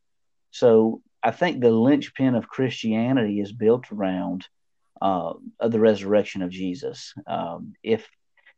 So 0.52 1.02
I 1.24 1.32
think 1.32 1.62
the 1.62 1.72
linchpin 1.72 2.36
of 2.36 2.48
Christianity 2.48 3.40
is 3.40 3.52
built 3.52 3.92
around 3.92 4.48
uh, 5.02 5.34
the 5.60 5.80
resurrection 5.80 6.42
of 6.42 6.50
Jesus. 6.50 7.14
Um, 7.28 7.74
if 7.84 8.08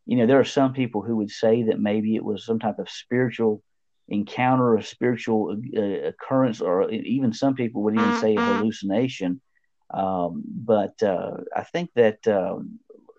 you 0.05 0.15
know, 0.17 0.25
there 0.25 0.39
are 0.39 0.45
some 0.45 0.73
people 0.73 1.01
who 1.01 1.17
would 1.17 1.29
say 1.29 1.63
that 1.63 1.79
maybe 1.79 2.15
it 2.15 2.23
was 2.23 2.45
some 2.45 2.59
type 2.59 2.79
of 2.79 2.89
spiritual 2.89 3.61
encounter, 4.07 4.75
a 4.75 4.83
spiritual 4.83 5.57
uh, 5.75 5.81
occurrence, 5.81 6.61
or 6.61 6.89
even 6.91 7.33
some 7.33 7.55
people 7.55 7.83
would 7.83 7.95
even 7.95 8.19
say 8.19 8.35
a 8.35 8.41
hallucination. 8.41 9.41
Um, 9.89 10.43
but 10.45 11.01
uh, 11.01 11.37
I 11.55 11.63
think 11.63 11.91
that 11.95 12.27
uh, 12.27 12.57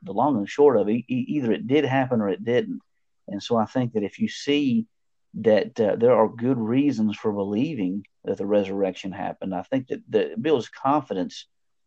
the 0.02 0.12
long 0.12 0.36
and 0.36 0.48
short 0.48 0.76
of 0.76 0.88
it, 0.88 1.04
either 1.08 1.52
it 1.52 1.66
did 1.66 1.84
happen 1.84 2.20
or 2.20 2.28
it 2.28 2.44
didn't. 2.44 2.80
And 3.26 3.42
so 3.42 3.56
I 3.56 3.66
think 3.66 3.92
that 3.92 4.02
if 4.02 4.18
you 4.18 4.28
see 4.28 4.86
that 5.34 5.78
uh, 5.80 5.96
there 5.96 6.14
are 6.14 6.28
good 6.28 6.58
reasons 6.58 7.16
for 7.16 7.32
believing 7.32 8.04
that 8.24 8.38
the 8.38 8.46
resurrection 8.46 9.12
happened, 9.12 9.54
I 9.54 9.62
think 9.62 9.88
that, 9.88 10.02
that 10.10 10.42
builds 10.42 10.68
confidence 10.68 11.46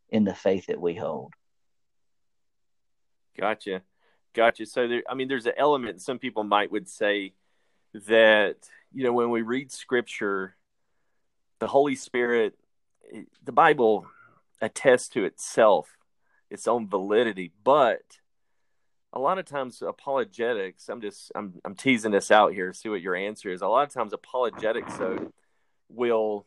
in 0.10 0.24
the 0.24 0.36
faith 0.36 0.68
that 0.68 0.80
we 0.80 0.96
hold. 0.96 1.34
Gotcha. 3.38 3.82
Gotcha. 4.34 4.66
So 4.66 4.88
there, 4.88 5.04
I 5.10 5.16
mean, 5.16 5.28
there's 5.28 5.46
an 5.46 5.54
element 5.58 6.02
some 6.02 6.20
people 6.20 6.44
might 6.44 6.72
would 6.72 6.88
say 6.88 7.34
that, 8.08 8.56
you 8.94 9.04
know, 9.04 9.14
when 9.14 9.30
we 9.30 9.42
read 9.42 9.72
scripture, 9.72 10.56
the 11.60 11.68
Holy 11.68 11.96
Spirit, 11.96 12.58
the 13.44 13.52
Bible 13.52 14.06
attests 14.62 15.10
to 15.10 15.24
itself, 15.26 15.98
its 16.50 16.68
own 16.68 16.88
validity, 16.88 17.52
but 17.64 18.20
a 19.14 19.20
lot 19.20 19.38
of 19.38 19.46
times 19.46 19.82
apologetics 19.82 20.88
i'm 20.90 21.02
just 21.02 21.32
i'm 21.36 21.54
i'm 21.66 21.76
teasing 21.76 22.12
this 22.12 22.32
out 22.32 22.54
here 22.54 22.74
see 22.74 22.90
what 22.90 23.02
your 23.02 23.16
answer 23.16 23.50
is 23.50 23.62
a 23.62 23.68
lot 23.68 23.86
of 23.86 23.94
times 23.94 24.14
apologetics 24.14 24.96
though 24.98 25.32
will 25.90 26.46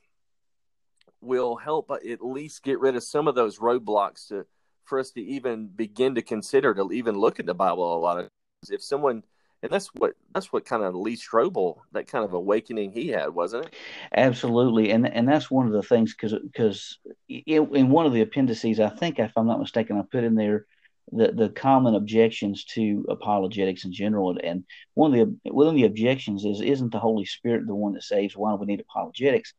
will 1.21 1.57
help 1.57 1.91
at 1.91 2.25
least 2.25 2.63
get 2.63 2.79
rid 2.81 2.97
of 2.97 3.03
some 3.03 3.29
of 3.29 3.35
those 3.35 3.59
roadblocks 3.59 4.29
to 4.29 4.47
for 4.85 4.99
us 4.99 5.11
to 5.11 5.21
even 5.21 5.67
begin 5.67 6.15
to 6.15 6.23
consider 6.23 6.75
to 6.75 6.91
even 6.93 7.15
look 7.15 7.41
at 7.41 7.47
the 7.47 7.55
bible 7.55 7.97
a 7.97 7.99
lot 7.99 8.19
of 8.19 8.25
times. 8.25 8.71
if 8.71 8.83
someone 8.83 9.23
and 9.65 9.73
that's 9.73 9.89
what 9.95 10.13
that's 10.35 10.53
what 10.53 10.67
kind 10.67 10.83
of 10.83 10.95
Lee 10.95 11.17
Strobel 11.17 11.79
that 11.93 12.07
kind 12.07 12.25
of 12.25 12.35
awakening 12.35 12.93
he 12.93 13.09
had, 13.09 13.31
wasn't 13.31 13.67
it? 13.67 13.75
Absolutely, 14.15 14.91
and 14.91 15.07
and 15.07 15.27
that's 15.27 15.51
one 15.51 15.67
of 15.67 15.73
the 15.73 15.83
things 15.83 16.15
because 16.15 16.35
because 16.39 16.99
in 17.29 17.89
one 17.89 18.05
of 18.05 18.13
the 18.13 18.21
appendices, 18.21 18.79
I 18.79 18.91
think 18.91 19.19
if 19.19 19.33
I'm 19.37 19.47
not 19.47 19.61
mistaken, 19.61 19.99
I 19.99 20.03
put 20.03 20.23
in 20.23 20.35
there 20.35 20.67
the, 21.13 21.33
the 21.33 21.49
common 21.49 21.95
objections 21.95 22.65
to 22.65 23.07
apologetics 23.09 23.87
in 23.87 23.93
general. 23.93 24.37
And 24.43 24.65
one 24.93 25.15
of 25.15 25.39
the 25.43 25.51
one 25.51 25.67
of 25.67 25.75
the 25.75 25.85
objections 25.85 26.45
is, 26.45 26.61
isn't 26.61 26.93
the 26.93 26.99
Holy 26.99 27.25
Spirit 27.25 27.67
the 27.67 27.75
one 27.75 27.95
that 27.95 28.03
saves? 28.03 28.37
Why 28.37 28.53
do 28.53 28.57
we 28.57 28.67
need 28.67 28.81
apologetics? 28.81 29.55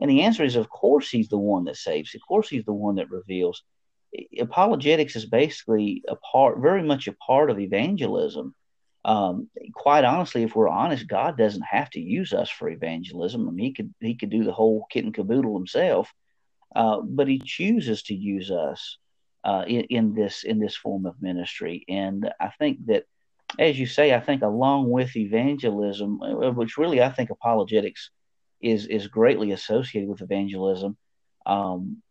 And 0.00 0.10
the 0.10 0.22
answer 0.22 0.42
is, 0.42 0.56
of 0.56 0.70
course, 0.70 1.10
He's 1.10 1.28
the 1.28 1.38
one 1.38 1.64
that 1.64 1.76
saves. 1.76 2.14
Of 2.14 2.22
course, 2.26 2.48
He's 2.48 2.64
the 2.64 2.72
one 2.72 2.94
that 2.94 3.10
reveals. 3.10 3.62
Apologetics 4.38 5.16
is 5.16 5.26
basically 5.26 6.02
a 6.08 6.16
part, 6.16 6.58
very 6.60 6.82
much 6.82 7.06
a 7.06 7.12
part 7.12 7.50
of 7.50 7.60
evangelism. 7.60 8.54
Um, 9.04 9.48
quite 9.74 10.04
honestly, 10.04 10.42
if 10.42 10.54
we're 10.54 10.68
honest, 10.68 11.08
God 11.08 11.38
doesn't 11.38 11.62
have 11.62 11.88
to 11.90 12.00
use 12.00 12.32
us 12.32 12.50
for 12.50 12.68
evangelism. 12.68 13.48
I 13.48 13.52
mean, 13.52 13.66
He 13.66 13.72
could 13.72 13.94
He 14.00 14.14
could 14.14 14.30
do 14.30 14.44
the 14.44 14.52
whole 14.52 14.86
kit 14.90 15.04
and 15.04 15.14
caboodle 15.14 15.56
Himself, 15.56 16.12
uh, 16.74 17.00
but 17.02 17.28
He 17.28 17.40
chooses 17.42 18.02
to 18.04 18.14
use 18.14 18.50
us 18.50 18.98
uh, 19.44 19.64
in, 19.66 19.82
in, 19.84 20.14
this 20.14 20.44
in 20.44 20.58
this 20.58 20.76
form 20.76 21.06
of 21.06 21.22
ministry. 21.22 21.84
And 21.88 22.30
I 22.38 22.50
think 22.58 22.86
that, 22.86 23.04
as 23.58 23.78
you 23.78 23.86
say, 23.86 24.14
I 24.14 24.20
think 24.20 24.42
along 24.42 24.90
with 24.90 25.16
evangelism, 25.16 26.20
uh, 26.22 26.50
which 26.50 26.76
really 26.76 27.02
I 27.02 27.10
think 27.10 27.30
apologetics 27.30 28.10
is 28.60 28.86
is 28.86 29.06
greatly 29.06 29.52
associated 29.52 30.08
with 30.10 30.20
evangelism. 30.20 30.96
Um, 31.46 32.02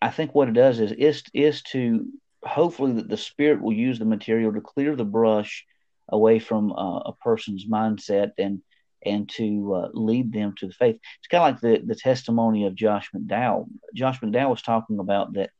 I 0.00 0.10
think 0.10 0.34
what 0.34 0.48
it 0.48 0.54
does 0.54 0.78
is 0.78 0.92
is 0.92 1.24
is 1.34 1.62
to 1.72 2.06
hopefully 2.44 2.92
that 2.92 3.08
the 3.08 3.16
Spirit 3.16 3.60
will 3.60 3.72
use 3.72 3.98
the 3.98 4.04
material 4.04 4.52
to 4.52 4.60
clear 4.60 4.94
the 4.94 5.04
brush 5.04 5.64
away 6.08 6.38
from 6.38 6.72
uh, 6.72 6.98
a 7.00 7.12
person's 7.20 7.66
mindset 7.66 8.32
and 8.38 8.62
and 9.04 9.28
to 9.28 9.74
uh, 9.74 9.88
lead 9.92 10.32
them 10.32 10.54
to 10.58 10.66
the 10.66 10.72
faith. 10.72 10.96
It's 11.18 11.28
kind 11.28 11.44
of 11.44 11.62
like 11.62 11.80
the, 11.80 11.86
the 11.86 11.94
testimony 11.94 12.66
of 12.66 12.74
Josh 12.74 13.10
McDowell. 13.14 13.68
Josh 13.94 14.18
McDowell 14.20 14.50
was 14.50 14.62
talking 14.62 14.98
about 14.98 15.34
that 15.34 15.50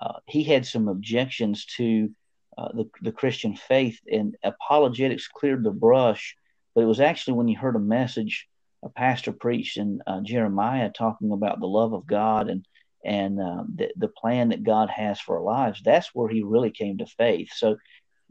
uh, 0.00 0.18
he 0.28 0.44
had 0.44 0.66
some 0.66 0.88
objections 0.88 1.64
to 1.76 2.10
uh, 2.56 2.68
the, 2.74 2.90
the 3.00 3.12
Christian 3.12 3.56
faith, 3.56 3.98
and 4.10 4.36
apologetics 4.44 5.26
cleared 5.26 5.64
the 5.64 5.70
brush. 5.70 6.36
But 6.74 6.82
it 6.82 6.86
was 6.86 7.00
actually 7.00 7.34
when 7.34 7.48
he 7.48 7.54
heard 7.54 7.76
a 7.76 7.80
message 7.80 8.46
a 8.84 8.88
pastor 8.88 9.32
preached 9.32 9.76
in 9.76 10.00
uh, 10.06 10.20
Jeremiah 10.22 10.90
talking 10.90 11.32
about 11.32 11.60
the 11.60 11.66
love 11.66 11.92
of 11.92 12.06
God 12.06 12.50
and 12.50 12.66
and 13.04 13.40
uh, 13.40 13.64
the, 13.74 13.90
the 13.96 14.08
plan 14.08 14.50
that 14.50 14.62
God 14.62 14.88
has 14.88 15.20
for 15.20 15.38
our 15.38 15.42
lives. 15.42 15.82
That's 15.84 16.14
where 16.14 16.28
he 16.28 16.44
really 16.44 16.70
came 16.70 16.98
to 16.98 17.06
faith. 17.06 17.50
So 17.52 17.76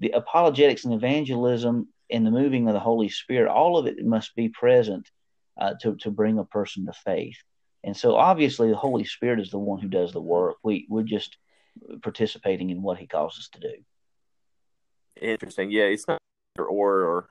the 0.01 0.09
apologetics 0.11 0.83
and 0.83 0.93
evangelism 0.93 1.87
and 2.09 2.25
the 2.25 2.31
moving 2.31 2.67
of 2.67 2.73
the 2.73 2.79
Holy 2.79 3.07
Spirit, 3.07 3.49
all 3.49 3.77
of 3.77 3.85
it 3.85 4.03
must 4.03 4.35
be 4.35 4.49
present 4.49 5.09
uh, 5.59 5.75
to 5.81 5.95
to 5.97 6.11
bring 6.11 6.39
a 6.39 6.43
person 6.43 6.87
to 6.87 6.93
faith. 6.93 7.37
And 7.83 7.95
so 7.95 8.15
obviously 8.15 8.69
the 8.69 8.75
Holy 8.75 9.05
Spirit 9.05 9.39
is 9.39 9.51
the 9.51 9.59
one 9.59 9.79
who 9.79 9.87
does 9.87 10.11
the 10.11 10.21
work. 10.21 10.57
We 10.63 10.87
we're 10.89 11.03
just 11.03 11.37
participating 12.01 12.69
in 12.69 12.81
what 12.81 12.97
he 12.97 13.07
calls 13.07 13.37
us 13.37 13.49
to 13.53 13.59
do. 13.59 13.73
Interesting. 15.21 15.71
Yeah, 15.71 15.83
it's 15.83 16.07
not 16.07 16.19
or 16.57 16.65
or, 16.67 17.29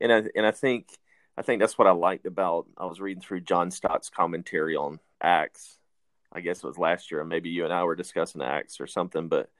and 0.00 0.12
I 0.12 0.24
and 0.36 0.46
I 0.46 0.50
think 0.50 0.88
I 1.36 1.42
think 1.42 1.60
that's 1.60 1.78
what 1.78 1.88
I 1.88 1.92
liked 1.92 2.26
about. 2.26 2.66
I 2.76 2.84
was 2.84 3.00
reading 3.00 3.22
through 3.22 3.40
John 3.40 3.70
Stott's 3.70 4.10
commentary 4.10 4.76
on 4.76 5.00
Acts. 5.22 5.78
I 6.30 6.40
guess 6.40 6.58
it 6.58 6.66
was 6.66 6.78
last 6.78 7.10
year, 7.10 7.20
and 7.20 7.28
maybe 7.28 7.50
you 7.50 7.64
and 7.64 7.72
I 7.72 7.84
were 7.84 7.96
discussing 7.96 8.42
Acts 8.42 8.80
or 8.80 8.86
something. 8.86 9.28
But 9.28 9.50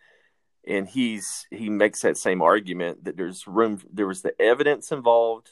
and 0.66 0.88
he's 0.88 1.46
he 1.51 1.68
makes 1.70 2.03
that 2.03 2.16
same 2.16 2.42
argument 2.42 3.05
that 3.05 3.16
there's 3.16 3.46
room. 3.46 3.81
There 3.92 4.07
was 4.07 4.22
the 4.22 4.40
evidence 4.40 4.92
involved 4.92 5.51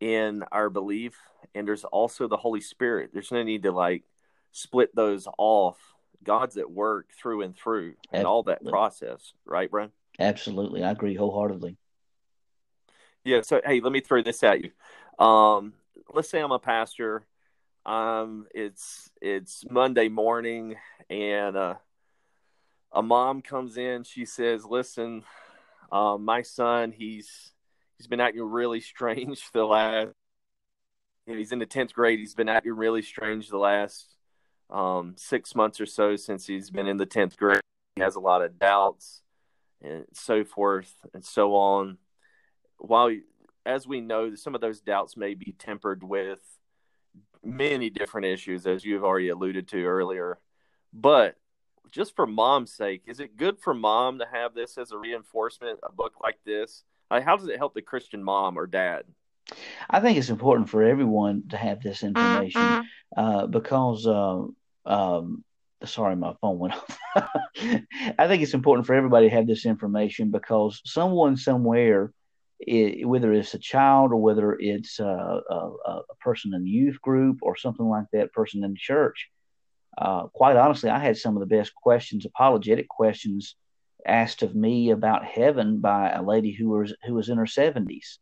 in 0.00 0.44
our 0.52 0.70
belief, 0.70 1.16
and 1.54 1.66
there's 1.66 1.84
also 1.84 2.28
the 2.28 2.36
Holy 2.36 2.60
Spirit. 2.60 3.10
There's 3.12 3.32
no 3.32 3.42
need 3.42 3.64
to 3.64 3.72
like 3.72 4.04
split 4.52 4.94
those 4.94 5.26
off. 5.38 5.78
God's 6.22 6.56
at 6.56 6.70
work 6.70 7.10
through 7.12 7.42
and 7.42 7.56
through 7.56 7.94
and 8.12 8.26
all 8.26 8.42
that 8.44 8.64
process, 8.64 9.32
right, 9.44 9.70
Brian? 9.70 9.92
Absolutely. 10.18 10.82
I 10.82 10.90
agree 10.90 11.14
wholeheartedly. 11.14 11.76
Yeah. 13.24 13.42
So, 13.42 13.60
hey, 13.64 13.80
let 13.80 13.92
me 13.92 14.00
throw 14.00 14.22
this 14.22 14.42
at 14.42 14.60
you. 14.62 15.24
Um, 15.24 15.74
let's 16.12 16.28
say 16.28 16.40
I'm 16.40 16.52
a 16.52 16.58
pastor. 16.58 17.26
Um, 17.84 18.46
it's 18.54 19.10
it's 19.20 19.64
Monday 19.70 20.08
morning, 20.08 20.76
and 21.08 21.56
uh, 21.56 21.74
a 22.92 23.02
mom 23.02 23.42
comes 23.42 23.76
in. 23.76 24.04
She 24.04 24.24
says, 24.24 24.64
"Listen, 24.64 25.24
uh, 25.90 26.16
my 26.18 26.42
son, 26.42 26.92
he's 26.92 27.52
he's 27.96 28.06
been 28.06 28.20
acting 28.20 28.42
really 28.42 28.80
strange 28.80 29.50
the 29.52 29.64
last. 29.64 30.08
He's 31.26 31.52
in 31.52 31.58
the 31.58 31.66
tenth 31.66 31.92
grade. 31.92 32.20
He's 32.20 32.34
been 32.34 32.48
acting 32.48 32.76
really 32.76 33.02
strange 33.02 33.48
the 33.48 33.58
last 33.58 34.14
um, 34.70 35.14
six 35.16 35.54
months 35.54 35.80
or 35.80 35.86
so 35.86 36.14
since 36.14 36.46
he's 36.46 36.70
been 36.70 36.86
in 36.86 36.98
the 36.98 37.06
tenth 37.06 37.36
grade. 37.36 37.60
He 37.96 38.02
has 38.02 38.14
a 38.14 38.20
lot 38.20 38.42
of 38.42 38.58
doubts 38.58 39.22
and 39.82 40.04
so 40.12 40.44
forth 40.44 40.94
and 41.14 41.24
so 41.24 41.54
on. 41.54 41.98
While, 42.78 43.10
as 43.64 43.86
we 43.86 44.00
know, 44.00 44.34
some 44.34 44.54
of 44.54 44.60
those 44.60 44.80
doubts 44.80 45.16
may 45.16 45.34
be 45.34 45.54
tempered 45.58 46.04
with 46.04 46.40
many 47.42 47.90
different 47.90 48.26
issues, 48.26 48.66
as 48.66 48.84
you've 48.84 49.04
already 49.04 49.28
alluded 49.28 49.68
to 49.68 49.84
earlier. 49.84 50.38
But 50.92 51.36
just 51.90 52.16
for 52.16 52.26
mom's 52.26 52.72
sake, 52.72 53.02
is 53.06 53.20
it 53.20 53.36
good 53.36 53.58
for 53.58 53.74
mom 53.74 54.18
to 54.18 54.26
have 54.30 54.54
this 54.54 54.78
as 54.78 54.92
a 54.92 54.98
reinforcement, 54.98 55.80
a 55.82 55.92
book 55.92 56.14
like 56.22 56.38
this? 56.44 56.84
Like, 57.10 57.24
how 57.24 57.36
does 57.36 57.48
it 57.48 57.58
help 57.58 57.74
the 57.74 57.82
Christian 57.82 58.22
mom 58.22 58.58
or 58.58 58.66
dad? 58.66 59.04
I 59.88 60.00
think 60.00 60.18
it's 60.18 60.30
important 60.30 60.68
for 60.68 60.82
everyone 60.82 61.44
to 61.50 61.56
have 61.56 61.80
this 61.80 62.02
information 62.02 62.86
uh, 63.16 63.46
because, 63.46 64.06
uh, 64.06 64.42
um, 64.84 65.44
sorry, 65.84 66.16
my 66.16 66.34
phone 66.40 66.58
went 66.58 66.74
off. 66.74 66.98
I 67.16 68.26
think 68.26 68.42
it's 68.42 68.54
important 68.54 68.86
for 68.86 68.94
everybody 68.94 69.28
to 69.28 69.34
have 69.34 69.46
this 69.46 69.66
information 69.66 70.30
because 70.30 70.80
someone 70.84 71.36
somewhere, 71.36 72.12
it, 72.58 73.06
whether 73.06 73.32
it's 73.32 73.54
a 73.54 73.58
child 73.58 74.12
or 74.12 74.16
whether 74.16 74.56
it's 74.58 74.98
a, 74.98 75.04
a, 75.04 75.70
a, 75.84 76.02
person 76.20 76.54
in 76.54 76.64
the 76.64 76.70
youth 76.70 77.00
group 77.00 77.38
or 77.42 77.56
something 77.56 77.86
like 77.86 78.06
that, 78.12 78.32
person 78.32 78.64
in 78.64 78.72
the 78.72 78.78
church, 78.78 79.28
uh, 79.98 80.26
quite 80.28 80.56
honestly, 80.56 80.90
I 80.90 80.98
had 80.98 81.16
some 81.16 81.36
of 81.36 81.40
the 81.40 81.56
best 81.56 81.74
questions, 81.74 82.26
apologetic 82.26 82.88
questions, 82.88 83.56
asked 84.06 84.42
of 84.42 84.54
me 84.54 84.90
about 84.90 85.24
heaven 85.24 85.80
by 85.80 86.10
a 86.10 86.22
lady 86.22 86.52
who 86.52 86.68
was 86.68 86.94
who 87.04 87.14
was 87.14 87.28
in 87.28 87.38
her 87.38 87.46
seventies. 87.46 88.18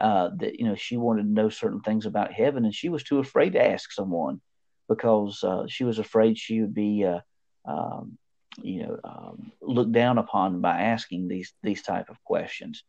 Uh, 0.00 0.30
that 0.36 0.60
you 0.60 0.64
know 0.64 0.76
she 0.76 0.96
wanted 0.96 1.24
to 1.24 1.28
know 1.28 1.48
certain 1.48 1.80
things 1.80 2.06
about 2.06 2.32
heaven, 2.32 2.64
and 2.64 2.74
she 2.74 2.88
was 2.88 3.02
too 3.02 3.18
afraid 3.18 3.54
to 3.54 3.64
ask 3.64 3.90
someone 3.90 4.40
because 4.88 5.42
uh, 5.42 5.66
she 5.66 5.84
was 5.84 5.98
afraid 5.98 6.38
she 6.38 6.60
would 6.60 6.72
be, 6.72 7.04
uh, 7.04 7.20
um, 7.64 8.16
you 8.62 8.82
know, 8.82 8.98
um, 9.04 9.52
looked 9.60 9.92
down 9.92 10.18
upon 10.18 10.60
by 10.60 10.80
asking 10.82 11.26
these 11.26 11.52
these 11.64 11.82
type 11.82 12.10
of 12.10 12.22
questions. 12.24 12.84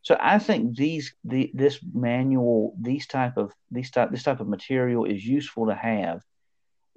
So 0.00 0.16
I 0.20 0.38
think 0.38 0.74
these 0.74 1.14
the, 1.24 1.50
this 1.54 1.80
manual, 1.92 2.74
these 2.80 3.06
type 3.06 3.36
of 3.36 3.52
these 3.70 3.90
type 3.90 4.10
this 4.10 4.22
type 4.22 4.40
of 4.40 4.48
material 4.48 5.04
is 5.04 5.24
useful 5.24 5.66
to 5.66 5.74
have 5.74 6.22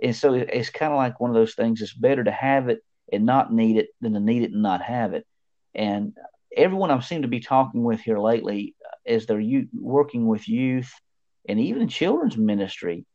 and 0.02 0.16
so 0.16 0.34
it's 0.34 0.70
kind 0.70 0.92
of 0.92 0.98
like 0.98 1.20
one 1.20 1.30
of 1.30 1.36
those 1.36 1.56
things. 1.56 1.82
It's 1.82 1.94
better 1.94 2.24
to 2.24 2.32
have 2.32 2.70
it 2.70 2.84
and 3.12 3.26
not 3.26 3.54
need 3.54 3.78
it 3.78 3.90
than 4.02 4.14
to 4.14 4.20
need 4.20 4.44
it 4.44 4.52
and 4.52 4.62
not 4.62 4.82
have 4.82 5.14
it. 5.14 5.26
And 5.74 6.14
everyone 6.56 6.92
I've 6.92 7.06
seem 7.06 7.24
to 7.24 7.28
be 7.28 7.40
talking 7.40 7.84
with 7.84 8.02
here 8.02 8.20
lately, 8.20 8.76
uh, 8.86 9.12
as 9.12 9.26
they're 9.26 9.42
working 9.74 10.28
with 10.28 10.48
youth 10.48 10.92
and 11.48 11.60
even 11.60 11.88
children's 11.88 12.38
ministry, 12.38 13.06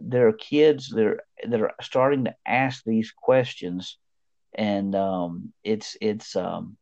there 0.00 0.28
are 0.28 0.32
kids 0.32 0.88
that 0.90 1.06
are 1.06 1.22
that 1.48 1.60
are 1.60 1.74
starting 1.80 2.24
to 2.24 2.34
ask 2.46 2.82
these 2.84 3.12
questions, 3.12 3.98
and 4.54 4.94
um, 4.94 5.52
it's 5.64 5.96
it's 6.00 6.36
um, 6.36 6.76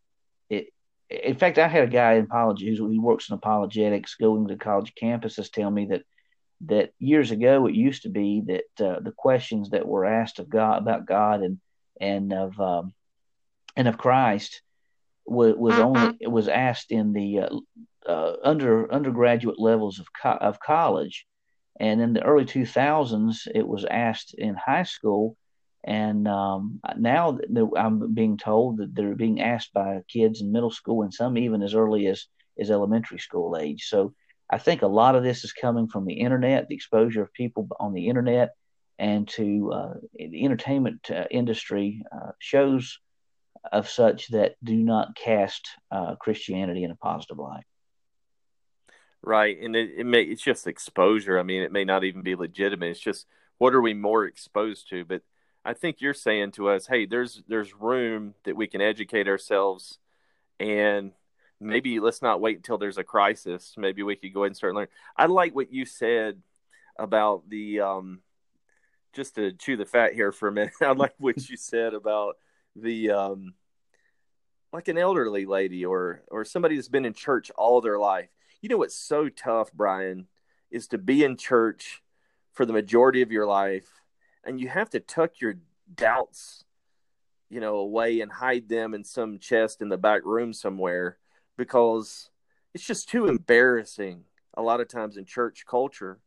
it. 0.48 0.68
In 1.10 1.36
fact, 1.36 1.58
I 1.58 1.68
had 1.68 1.84
a 1.84 1.92
guy 1.92 2.14
in 2.14 2.24
apology 2.24 2.74
who 2.74 3.00
works 3.00 3.28
in 3.28 3.34
apologetics 3.34 4.16
going 4.16 4.48
to 4.48 4.56
college 4.56 4.94
campuses 5.00 5.52
tell 5.52 5.70
me 5.70 5.86
that 5.86 6.02
that 6.66 6.90
years 6.98 7.31
ago 7.31 7.66
it 7.66 7.74
used 7.74 8.03
to 8.03 8.09
be 8.09 8.42
that 8.46 8.87
uh, 8.87 9.00
the 9.00 9.12
questions 9.16 9.70
that 9.70 9.87
were 9.87 10.05
asked 10.05 10.38
of 10.38 10.48
God 10.48 10.83
about 10.83 11.07
God 11.07 11.42
and 11.42 11.61
and 12.00 12.33
of 12.33 12.59
um, 12.61 12.92
and 13.77 13.88
of 13.88 13.98
Christ 13.98 14.62
was, 15.27 15.55
was 15.57 15.79
only 15.79 16.03
it 16.03 16.22
mm-hmm. 16.22 16.33
was 16.33 16.48
asked 16.48 16.90
in 16.90 17.12
the 17.12 17.40
uh, 17.40 17.48
uh, 18.07 18.37
under 18.42 18.92
undergraduate 18.92 19.59
levels 19.59 19.98
of 19.98 20.07
co- 20.20 20.38
of 20.40 20.61
college, 20.61 21.27
and 21.81 22.00
in 22.00 22.12
the 22.12 22.22
early 22.22 22.44
2000s 22.44 23.48
it 23.55 23.66
was 23.66 23.85
asked 23.85 24.35
in 24.35 24.55
high 24.55 24.83
school, 24.83 25.37
and 25.85 26.29
um, 26.29 26.81
now 26.98 27.38
I'm 27.77 28.14
being 28.14 28.37
told 28.37 28.79
that 28.79 28.94
they're 28.94 29.14
being 29.14 29.40
asked 29.40 29.72
by 29.72 30.00
kids 30.09 30.40
in 30.40 30.53
middle 30.53 30.70
school 30.70 31.03
and 31.03 31.12
some 31.12 31.38
even 31.38 31.62
as 31.62 31.74
early 31.74 32.07
as 32.07 32.27
as 32.59 32.70
elementary 32.70 33.18
school 33.18 33.57
age. 33.57 33.87
So 33.88 34.14
I 34.50 34.59
think 34.59 34.83
a 34.83 34.87
lot 34.87 35.16
of 35.16 35.22
this 35.22 35.44
is 35.44 35.52
coming 35.52 35.88
from 35.88 36.04
the 36.04 36.14
internet, 36.14 36.68
the 36.68 36.74
exposure 36.74 37.22
of 37.22 37.33
people 37.33 37.68
on 37.80 37.92
the 37.92 38.09
internet, 38.09 38.50
and 38.98 39.26
to 39.28 39.72
uh, 39.72 39.94
the 40.14 40.44
entertainment 40.44 41.11
uh, 41.11 41.24
industry 41.30 42.02
uh, 42.12 42.33
shows 42.38 42.98
of 43.72 43.88
such 43.88 44.28
that 44.28 44.57
do 44.62 44.76
not 44.76 45.16
cast 45.16 45.68
uh, 45.90 46.14
Christianity 46.16 46.85
in 46.85 46.90
a 46.90 46.96
positive 46.96 47.38
light. 47.38 47.64
Right, 49.22 49.59
and 49.61 49.74
it, 49.74 49.90
it 49.96 50.04
may 50.04 50.22
it's 50.22 50.42
just 50.42 50.66
exposure. 50.66 51.38
I 51.38 51.42
mean, 51.42 51.62
it 51.62 51.72
may 51.72 51.85
not 51.85 52.04
even 52.04 52.22
be 52.22 52.35
legitimate. 52.35 52.90
It's 52.90 53.00
just 53.00 53.26
what 53.57 53.74
are 53.74 53.80
we 53.80 53.94
more 53.94 54.26
exposed 54.26 54.90
to? 54.90 55.04
But 55.04 55.22
I 55.64 55.72
think 55.72 56.00
you're 56.00 56.12
saying 56.12 56.52
to 56.52 56.68
us, 56.68 56.87
hey, 56.87 57.07
there's 57.07 57.42
there's 57.48 57.74
room 57.74 58.35
that 58.44 58.57
we 58.57 58.66
can 58.66 58.83
educate 58.83 59.26
ourselves 59.26 59.98
and 60.61 61.12
maybe 61.64 62.00
let's 62.00 62.22
not 62.22 62.40
wait 62.40 62.57
until 62.57 62.79
there's 62.79 62.98
a 62.98 63.05
crisis. 63.05 63.74
Maybe 63.77 64.03
we 64.03 64.16
could 64.16 64.35
go 64.35 64.42
ahead 64.42 64.50
and 64.50 64.57
start 64.57 64.74
learning. 64.74 64.90
I 65.16 65.27
like 65.27 65.55
what 65.55 65.72
you 65.72 65.85
said 65.85 66.40
about 66.98 67.48
the 67.48 67.81
um, 67.81 68.20
just 69.12 69.35
to 69.37 69.53
chew 69.53 69.77
the 69.77 69.87
fat 69.87 70.14
here 70.14 70.33
for 70.33 70.48
a 70.48 70.53
minute. 70.53 70.74
I 70.83 70.92
like 70.92 71.14
what 71.18 71.48
you 71.48 71.57
said 71.57 71.94
about 71.94 72.37
the 72.77 73.11
um, 73.11 73.55
like 74.72 74.88
an 74.88 74.98
elderly 74.98 75.46
lady 75.46 75.85
or 75.85 76.22
or 76.31 76.44
somebody 76.44 76.77
that's 76.77 76.88
been 76.88 77.05
in 77.05 77.14
church 77.14 77.50
all 77.57 77.81
their 77.81 77.98
life. 77.98 78.31
You 78.61 78.68
know 78.68 78.79
what's 78.79 78.96
so 78.96 79.29
tough, 79.29 79.72
Brian, 79.72 80.27
is 80.70 80.88
to 80.88 80.98
be 80.98 81.24
in 81.24 81.37
church 81.37 82.03
for 82.53 82.64
the 82.64 82.72
majority 82.72 83.22
of 83.22 83.33
your 83.33 83.46
life 83.46 83.88
and 84.44 84.61
you 84.61 84.68
have 84.68 84.90
to 84.90 85.00
tuck 85.00 85.40
your 85.40 85.55
doubts 85.94 86.64
you 87.50 87.61
know 87.61 87.77
away 87.77 88.20
and 88.20 88.33
hide 88.33 88.68
them 88.68 88.94
in 88.94 89.05
some 89.05 89.38
chest 89.38 89.83
in 89.83 89.88
the 89.88 89.98
back 89.98 90.24
room 90.24 90.53
somewhere 90.53 91.18
because 91.56 92.30
it's 92.74 92.86
just 92.86 93.08
too 93.08 93.26
embarrassing 93.26 94.24
a 94.54 94.62
lot 94.62 94.80
of 94.80 94.88
times 94.88 95.16
in 95.16 95.24
church 95.24 95.64
culture 95.66 96.18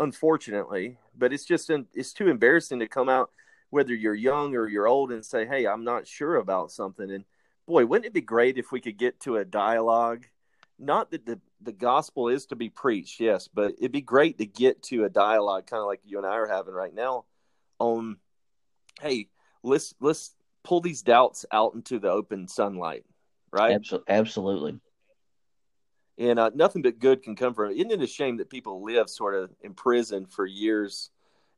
unfortunately. 0.00 0.98
But 1.16 1.32
it's 1.32 1.44
just 1.44 1.70
it's 1.94 2.12
too 2.12 2.28
embarrassing 2.28 2.80
to 2.80 2.88
come 2.88 3.08
out 3.08 3.30
whether 3.70 3.94
you're 3.94 4.14
young 4.14 4.54
or 4.54 4.68
you're 4.68 4.86
old 4.86 5.10
and 5.10 5.24
say 5.24 5.46
hey 5.46 5.66
i'm 5.66 5.84
not 5.84 6.06
sure 6.06 6.36
about 6.36 6.70
something. 6.70 7.10
And 7.10 7.24
boy 7.66 7.86
wouldn't 7.86 8.06
it 8.06 8.12
be 8.12 8.20
great 8.20 8.58
if 8.58 8.72
we 8.72 8.80
could 8.80 8.98
get 8.98 9.20
to 9.20 9.36
a 9.36 9.44
dialogue? 9.44 10.24
Not 10.78 11.12
that 11.12 11.24
the, 11.24 11.40
the 11.60 11.72
gospel 11.72 12.28
is 12.28 12.46
to 12.46 12.56
be 12.56 12.68
preached 12.68 13.20
yes 13.20 13.48
but 13.48 13.74
it'd 13.78 13.92
be 13.92 14.00
great 14.00 14.38
to 14.38 14.46
get 14.46 14.82
to 14.82 15.04
a 15.04 15.08
dialogue 15.08 15.66
kind 15.66 15.80
of 15.80 15.86
like 15.86 16.00
you 16.04 16.18
and 16.18 16.26
i 16.26 16.34
are 16.34 16.48
having 16.48 16.74
right 16.74 16.94
now 16.94 17.24
on 17.78 18.16
hey 19.00 19.28
let's 19.62 19.94
let's 20.00 20.34
pull 20.64 20.80
these 20.80 21.02
doubts 21.02 21.46
out 21.52 21.74
into 21.74 21.98
the 21.98 22.10
open 22.10 22.48
sunlight 22.48 23.04
right? 23.54 23.80
Absolutely. 24.08 24.80
And 26.18 26.38
uh, 26.38 26.50
nothing 26.54 26.82
but 26.82 26.98
good 26.98 27.22
can 27.22 27.36
come 27.36 27.54
from 27.54 27.70
it. 27.70 27.76
Isn't 27.76 27.90
it 27.90 28.02
a 28.02 28.06
shame 28.06 28.36
that 28.38 28.50
people 28.50 28.84
live 28.84 29.08
sort 29.08 29.34
of 29.34 29.50
in 29.62 29.74
prison 29.74 30.26
for 30.26 30.46
years 30.46 31.10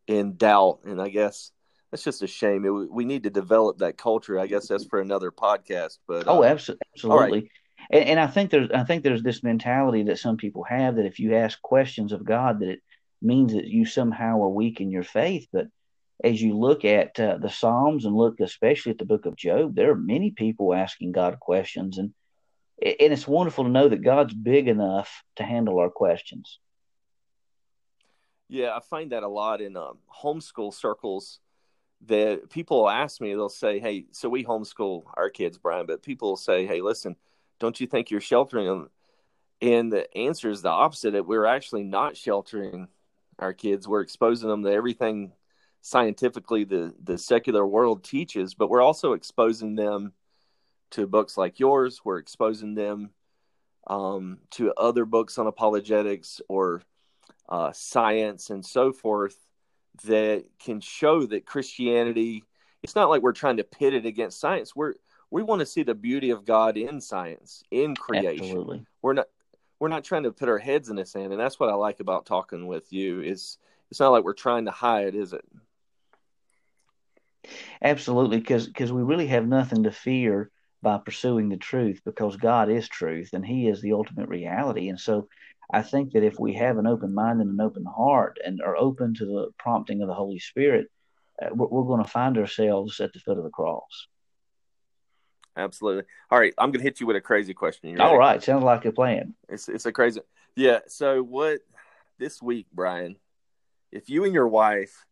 in 0.06 0.36
doubt? 0.36 0.80
And 0.84 1.00
I 1.00 1.08
guess 1.08 1.50
that's 1.90 2.04
just 2.04 2.22
a 2.22 2.26
shame. 2.26 2.64
It, 2.64 2.70
we 2.70 3.04
need 3.04 3.24
to 3.24 3.30
develop 3.30 3.78
that 3.78 3.98
culture. 3.98 4.38
I 4.38 4.46
guess 4.46 4.68
that's 4.68 4.86
for 4.86 5.00
another 5.00 5.30
podcast. 5.30 5.98
But 6.06 6.24
oh, 6.26 6.42
uh, 6.42 6.46
absolutely. 6.46 7.40
Right. 7.40 7.50
And, 7.90 8.04
and 8.04 8.20
I 8.20 8.26
think 8.26 8.50
there's 8.50 8.70
I 8.70 8.84
think 8.84 9.02
there's 9.02 9.22
this 9.22 9.42
mentality 9.42 10.04
that 10.04 10.18
some 10.18 10.36
people 10.36 10.64
have 10.64 10.96
that 10.96 11.06
if 11.06 11.18
you 11.18 11.34
ask 11.34 11.60
questions 11.62 12.12
of 12.12 12.24
God, 12.24 12.60
that 12.60 12.68
it 12.68 12.82
means 13.22 13.52
that 13.52 13.66
you 13.66 13.84
somehow 13.84 14.42
are 14.42 14.48
weak 14.48 14.80
in 14.80 14.90
your 14.90 15.04
faith. 15.04 15.48
But 15.52 15.66
as 16.24 16.40
you 16.40 16.56
look 16.56 16.84
at 16.84 17.18
uh, 17.20 17.38
the 17.38 17.50
Psalms 17.50 18.04
and 18.04 18.16
look 18.16 18.40
especially 18.40 18.92
at 18.92 18.98
the 18.98 19.04
book 19.04 19.26
of 19.26 19.36
Job, 19.36 19.74
there 19.74 19.90
are 19.90 19.96
many 19.96 20.30
people 20.30 20.74
asking 20.74 21.12
God 21.12 21.38
questions, 21.40 21.98
and 21.98 22.14
and 22.80 23.12
it's 23.12 23.26
wonderful 23.26 23.64
to 23.64 23.70
know 23.70 23.88
that 23.88 24.02
God's 24.02 24.34
big 24.34 24.68
enough 24.68 25.22
to 25.36 25.42
handle 25.42 25.78
our 25.78 25.90
questions. 25.90 26.58
Yeah, 28.48 28.76
I 28.76 28.80
find 28.80 29.12
that 29.12 29.22
a 29.22 29.28
lot 29.28 29.60
in 29.60 29.76
um, 29.76 29.98
homeschool 30.22 30.72
circles. 30.72 31.40
That 32.06 32.50
people 32.50 32.90
ask 32.90 33.22
me, 33.22 33.32
they'll 33.32 33.48
say, 33.48 33.78
"Hey, 33.78 34.06
so 34.12 34.28
we 34.28 34.44
homeschool 34.44 35.04
our 35.14 35.30
kids, 35.30 35.56
Brian," 35.56 35.86
but 35.86 36.02
people 36.02 36.36
say, 36.36 36.66
"Hey, 36.66 36.82
listen, 36.82 37.16
don't 37.58 37.80
you 37.80 37.86
think 37.86 38.10
you're 38.10 38.20
sheltering 38.20 38.66
them?" 38.66 38.90
And 39.62 39.90
the 39.90 40.14
answer 40.16 40.50
is 40.50 40.60
the 40.60 40.68
opposite 40.68 41.12
that 41.12 41.26
we're 41.26 41.46
actually 41.46 41.84
not 41.84 42.16
sheltering 42.16 42.88
our 43.38 43.54
kids. 43.54 43.88
We're 43.88 44.02
exposing 44.02 44.50
them 44.50 44.62
to 44.64 44.70
everything 44.70 45.32
scientifically 45.86 46.64
the, 46.64 46.92
the 47.04 47.16
secular 47.16 47.64
world 47.64 48.02
teaches, 48.02 48.54
but 48.54 48.68
we're 48.68 48.82
also 48.82 49.12
exposing 49.12 49.76
them 49.76 50.12
to 50.90 51.06
books 51.06 51.38
like 51.38 51.60
yours. 51.60 52.00
We're 52.04 52.18
exposing 52.18 52.74
them 52.74 53.10
um, 53.86 54.38
to 54.52 54.72
other 54.76 55.04
books 55.04 55.38
on 55.38 55.46
apologetics 55.46 56.40
or 56.48 56.82
uh, 57.48 57.70
science 57.72 58.50
and 58.50 58.66
so 58.66 58.92
forth 58.92 59.38
that 60.06 60.46
can 60.58 60.80
show 60.80 61.24
that 61.26 61.46
Christianity. 61.46 62.42
It's 62.82 62.96
not 62.96 63.08
like 63.08 63.22
we're 63.22 63.30
trying 63.30 63.58
to 63.58 63.64
pit 63.64 63.94
it 63.94 64.06
against 64.06 64.40
science. 64.40 64.74
We're 64.74 64.94
we 65.30 65.44
want 65.44 65.60
to 65.60 65.66
see 65.66 65.84
the 65.84 65.94
beauty 65.94 66.30
of 66.30 66.44
God 66.44 66.76
in 66.76 67.00
science, 67.00 67.62
in 67.70 67.94
creation. 67.94 68.44
Absolutely. 68.44 68.86
We're 69.02 69.12
not 69.12 69.28
we're 69.78 69.88
not 69.88 70.02
trying 70.02 70.24
to 70.24 70.32
put 70.32 70.48
our 70.48 70.58
heads 70.58 70.88
in 70.88 70.96
the 70.96 71.06
sand, 71.06 71.30
and 71.30 71.40
that's 71.40 71.60
what 71.60 71.68
I 71.68 71.74
like 71.74 72.00
about 72.00 72.26
talking 72.26 72.66
with 72.66 72.92
you. 72.92 73.20
Is 73.20 73.58
it's 73.88 74.00
not 74.00 74.10
like 74.10 74.24
we're 74.24 74.32
trying 74.32 74.64
to 74.64 74.72
hide, 74.72 75.14
is 75.14 75.32
it? 75.32 75.44
Absolutely, 77.82 78.38
because 78.38 78.66
because 78.66 78.92
we 78.92 79.02
really 79.02 79.26
have 79.28 79.46
nothing 79.46 79.84
to 79.84 79.90
fear 79.90 80.50
by 80.82 80.98
pursuing 80.98 81.48
the 81.48 81.56
truth, 81.56 82.00
because 82.04 82.36
God 82.36 82.70
is 82.70 82.88
truth, 82.88 83.30
and 83.32 83.44
He 83.44 83.68
is 83.68 83.80
the 83.80 83.92
ultimate 83.92 84.28
reality. 84.28 84.88
And 84.88 85.00
so, 85.00 85.28
I 85.72 85.82
think 85.82 86.12
that 86.12 86.22
if 86.22 86.38
we 86.38 86.54
have 86.54 86.78
an 86.78 86.86
open 86.86 87.14
mind 87.14 87.40
and 87.40 87.50
an 87.50 87.60
open 87.60 87.84
heart, 87.84 88.38
and 88.44 88.60
are 88.60 88.76
open 88.76 89.14
to 89.14 89.24
the 89.24 89.48
prompting 89.58 90.02
of 90.02 90.08
the 90.08 90.14
Holy 90.14 90.38
Spirit, 90.38 90.86
uh, 91.42 91.48
we're, 91.52 91.66
we're 91.66 91.84
going 91.84 92.02
to 92.02 92.10
find 92.10 92.38
ourselves 92.38 93.00
at 93.00 93.12
the 93.12 93.20
foot 93.20 93.38
of 93.38 93.44
the 93.44 93.50
cross. 93.50 94.08
Absolutely. 95.56 96.04
All 96.30 96.38
right, 96.38 96.52
I'm 96.58 96.70
going 96.70 96.80
to 96.80 96.84
hit 96.84 97.00
you 97.00 97.06
with 97.06 97.16
a 97.16 97.20
crazy 97.20 97.54
question. 97.54 97.98
All 98.00 98.18
right, 98.18 98.42
sounds 98.42 98.64
like 98.64 98.84
a 98.84 98.92
plan. 98.92 99.34
It's 99.48 99.68
it's 99.68 99.86
a 99.86 99.92
crazy. 99.92 100.20
Yeah. 100.54 100.80
So 100.86 101.22
what 101.22 101.60
this 102.18 102.42
week, 102.42 102.66
Brian? 102.72 103.16
If 103.92 104.10
you 104.10 104.24
and 104.24 104.34
your 104.34 104.48
wife 104.48 105.04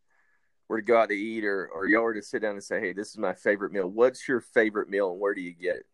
were 0.68 0.80
to 0.80 0.86
go 0.86 0.98
out 0.98 1.08
to 1.08 1.14
eat, 1.14 1.44
or 1.44 1.66
or 1.66 1.86
y'all 1.86 2.02
were 2.02 2.14
to 2.14 2.22
sit 2.22 2.42
down 2.42 2.52
and 2.52 2.64
say, 2.64 2.80
"Hey, 2.80 2.92
this 2.92 3.10
is 3.10 3.18
my 3.18 3.34
favorite 3.34 3.72
meal," 3.72 3.88
what's 3.88 4.26
your 4.28 4.40
favorite 4.40 4.88
meal, 4.88 5.10
and 5.12 5.20
where 5.20 5.34
do 5.34 5.40
you 5.40 5.52
get 5.52 5.76
it? 5.76 5.86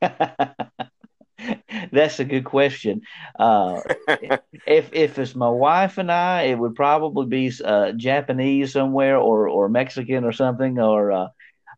That's 1.92 2.20
a 2.20 2.24
good 2.24 2.44
question. 2.44 3.02
Uh, 3.38 3.80
if 4.66 4.90
if 4.92 5.18
it's 5.18 5.34
my 5.34 5.48
wife 5.48 5.98
and 5.98 6.10
I, 6.10 6.42
it 6.42 6.58
would 6.58 6.74
probably 6.74 7.26
be 7.26 7.52
uh, 7.64 7.92
Japanese 7.92 8.72
somewhere, 8.72 9.16
or 9.16 9.48
or 9.48 9.68
Mexican 9.68 10.24
or 10.24 10.32
something, 10.32 10.78
or 10.78 11.12
uh, 11.12 11.28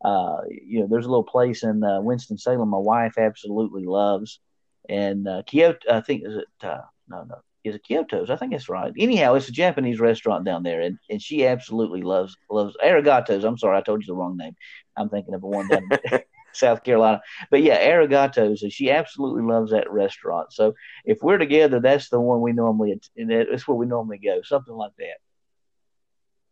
uh, 0.04 0.42
you 0.50 0.80
know, 0.80 0.86
there's 0.88 1.06
a 1.06 1.08
little 1.08 1.24
place 1.24 1.62
in 1.62 1.82
uh, 1.82 2.00
Winston 2.00 2.38
Salem 2.38 2.68
my 2.68 2.78
wife 2.78 3.16
absolutely 3.18 3.84
loves, 3.84 4.40
and 4.88 5.26
uh, 5.26 5.42
Kyoto. 5.46 5.78
I 5.90 6.00
think 6.00 6.24
is 6.24 6.36
it 6.36 6.48
uh, 6.62 6.82
no 7.08 7.24
no 7.24 7.36
is 7.64 7.74
it 7.74 7.82
Kyoto's? 7.88 8.30
I 8.30 8.36
think 8.36 8.52
it's 8.52 8.68
right. 8.68 8.92
Anyhow, 8.98 9.34
it's 9.34 9.48
a 9.48 9.52
Japanese 9.52 9.98
restaurant 9.98 10.44
down 10.44 10.62
there, 10.62 10.82
and, 10.82 10.98
and 11.08 11.20
she 11.20 11.46
absolutely 11.46 12.02
loves 12.02 12.36
loves 12.50 12.76
Arigatos. 12.84 13.44
I'm 13.44 13.58
sorry, 13.58 13.78
I 13.78 13.80
told 13.80 14.02
you 14.02 14.06
the 14.06 14.14
wrong 14.14 14.36
name. 14.36 14.54
I'm 14.96 15.08
thinking 15.08 15.34
of 15.34 15.42
a 15.42 15.46
one 15.46 15.68
down 15.68 15.88
South 16.52 16.84
Carolina. 16.84 17.22
But 17.50 17.62
yeah, 17.62 17.80
Arigatos, 17.90 18.62
and 18.62 18.72
she 18.72 18.90
absolutely 18.90 19.42
loves 19.42 19.70
that 19.72 19.90
restaurant. 19.90 20.52
So 20.52 20.74
if 21.04 21.18
we're 21.22 21.38
together, 21.38 21.80
that's 21.80 22.10
the 22.10 22.20
one 22.20 22.42
we 22.42 22.52
normally 22.52 23.00
that's 23.16 23.66
where 23.66 23.76
we 23.76 23.86
normally 23.86 24.18
go, 24.18 24.42
something 24.42 24.74
like 24.74 24.92
that. 24.98 25.16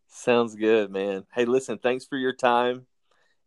Sounds 0.08 0.54
good, 0.54 0.90
man. 0.90 1.24
Hey, 1.34 1.44
listen, 1.44 1.78
thanks 1.78 2.04
for 2.04 2.18
your 2.18 2.34
time. 2.34 2.86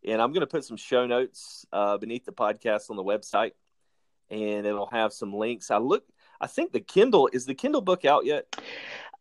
And 0.04 0.20
I'm 0.20 0.32
going 0.32 0.40
to 0.40 0.46
put 0.46 0.64
some 0.64 0.76
show 0.76 1.06
notes 1.06 1.66
uh, 1.72 1.96
beneath 1.96 2.24
the 2.24 2.32
podcast 2.32 2.90
on 2.90 2.96
the 2.96 3.04
website, 3.04 3.52
and 4.30 4.66
it'll 4.66 4.90
have 4.90 5.12
some 5.12 5.32
links. 5.32 5.70
I 5.70 5.78
look, 5.78 6.04
I 6.40 6.46
think 6.46 6.72
the 6.72 6.80
Kindle 6.80 7.28
is 7.32 7.46
the 7.46 7.54
Kindle 7.54 7.80
book 7.80 8.04
out 8.04 8.24
yet. 8.24 8.44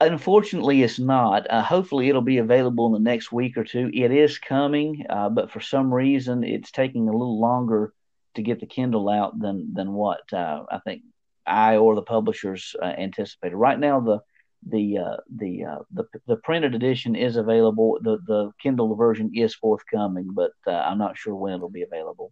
Unfortunately, 0.02 0.84
it's 0.84 1.00
not. 1.00 1.50
Uh, 1.50 1.62
hopefully, 1.62 2.10
it'll 2.10 2.22
be 2.22 2.40
available 2.40 2.88
in 2.88 2.92
the 2.92 3.10
next 3.10 3.32
week 3.32 3.58
or 3.58 3.64
two. 3.64 3.90
It 3.94 4.12
is 4.12 4.38
coming, 4.38 5.06
uh, 5.10 5.30
but 5.30 5.52
for 5.52 5.62
some 5.62 5.94
reason, 5.94 6.44
it's 6.44 6.72
taking 6.72 7.08
a 7.08 7.12
little 7.12 7.40
longer 7.40 7.94
to 8.36 8.42
get 8.42 8.60
the 8.60 8.66
Kindle 8.66 9.10
out 9.10 9.40
than 9.40 9.74
than 9.74 9.94
what 9.94 10.22
uh, 10.34 10.64
I 10.70 10.80
think 10.80 11.04
I 11.46 11.78
or 11.78 11.96
the 11.96 12.02
publishers 12.02 12.76
uh, 12.82 12.86
anticipated. 12.86 13.56
Right 13.56 13.80
now, 13.80 14.02
the 14.02 14.20
the 14.68 14.98
uh, 14.98 15.18
the 15.34 15.64
uh, 15.64 15.80
the 15.92 16.06
the 16.28 16.38
printed 16.38 16.76
edition 16.76 17.16
is 17.16 17.38
available. 17.38 17.98
The 18.02 18.18
the 18.28 18.52
Kindle 18.62 18.96
version 18.96 19.32
is 19.34 19.56
forthcoming, 19.56 20.30
but 20.34 20.52
I'm 20.68 20.98
not 20.98 21.18
sure 21.18 21.36
when 21.36 21.54
it'll 21.54 21.70
be 21.70 21.84
available. 21.84 22.32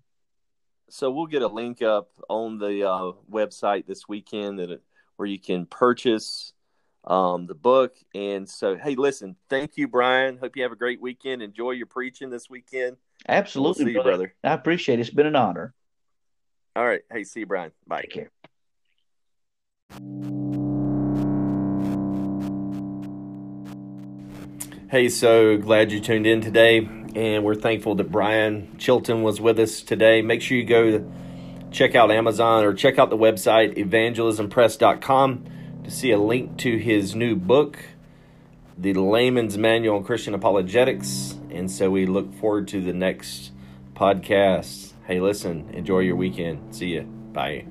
So 0.93 1.09
we'll 1.09 1.25
get 1.25 1.41
a 1.41 1.47
link 1.47 1.81
up 1.81 2.11
on 2.29 2.59
the 2.59 2.87
uh, 2.87 3.13
website 3.27 3.87
this 3.87 4.07
weekend 4.07 4.59
that 4.59 4.79
where 5.15 5.25
you 5.25 5.39
can 5.39 5.65
purchase 5.65 6.53
um, 7.05 7.47
the 7.47 7.55
book. 7.55 7.95
And 8.13 8.47
so, 8.47 8.77
hey, 8.77 8.93
listen, 8.93 9.35
thank 9.49 9.75
you, 9.75 9.87
Brian. 9.87 10.37
Hope 10.37 10.55
you 10.55 10.61
have 10.61 10.71
a 10.71 10.75
great 10.75 11.01
weekend. 11.01 11.41
Enjoy 11.41 11.71
your 11.71 11.87
preaching 11.87 12.29
this 12.29 12.47
weekend. 12.47 12.97
Absolutely, 13.27 13.85
we'll 13.85 13.87
see 13.87 13.93
brother. 13.95 14.09
you, 14.11 14.17
brother. 14.17 14.35
I 14.43 14.53
appreciate 14.53 14.99
it. 14.99 15.01
It's 15.01 15.09
been 15.09 15.25
an 15.25 15.35
honor. 15.35 15.73
All 16.75 16.85
right. 16.85 17.01
Hey, 17.11 17.23
see 17.23 17.39
you, 17.39 17.47
Brian. 17.47 17.71
Bye. 17.87 18.01
Take 18.01 18.11
care. 18.11 18.31
Hey, 24.91 25.09
so 25.09 25.57
glad 25.57 25.91
you 25.91 25.99
tuned 25.99 26.27
in 26.27 26.39
today, 26.41 26.87
and 27.15 27.43
we're 27.43 27.55
thankful 27.55 27.95
that 27.95 28.11
Brian 28.11 28.75
Chilton 28.77 29.23
was 29.23 29.39
with 29.39 29.59
us 29.59 29.81
today. 29.81 30.21
Make 30.21 30.41
sure 30.41 30.57
you 30.57 30.63
go 30.63 31.05
check 31.71 31.95
out 31.95 32.11
Amazon 32.11 32.63
or 32.63 32.73
check 32.73 32.99
out 32.99 33.09
the 33.09 33.17
website 33.17 33.77
evangelismpress.com 33.77 35.45
to 35.83 35.91
see 35.91 36.11
a 36.11 36.17
link 36.17 36.57
to 36.59 36.77
his 36.77 37.15
new 37.15 37.35
book, 37.35 37.77
The 38.77 38.93
Layman's 38.93 39.57
Manual 39.57 39.97
on 39.97 40.03
Christian 40.03 40.33
Apologetics. 40.33 41.37
And 41.49 41.69
so 41.69 41.91
we 41.91 42.05
look 42.05 42.33
forward 42.33 42.67
to 42.69 42.81
the 42.81 42.93
next 42.93 43.51
podcast. 43.95 44.93
Hey, 45.05 45.19
listen, 45.19 45.69
enjoy 45.73 45.99
your 45.99 46.15
weekend. 46.15 46.75
See 46.75 46.87
you. 46.87 47.01
Bye. 47.01 47.65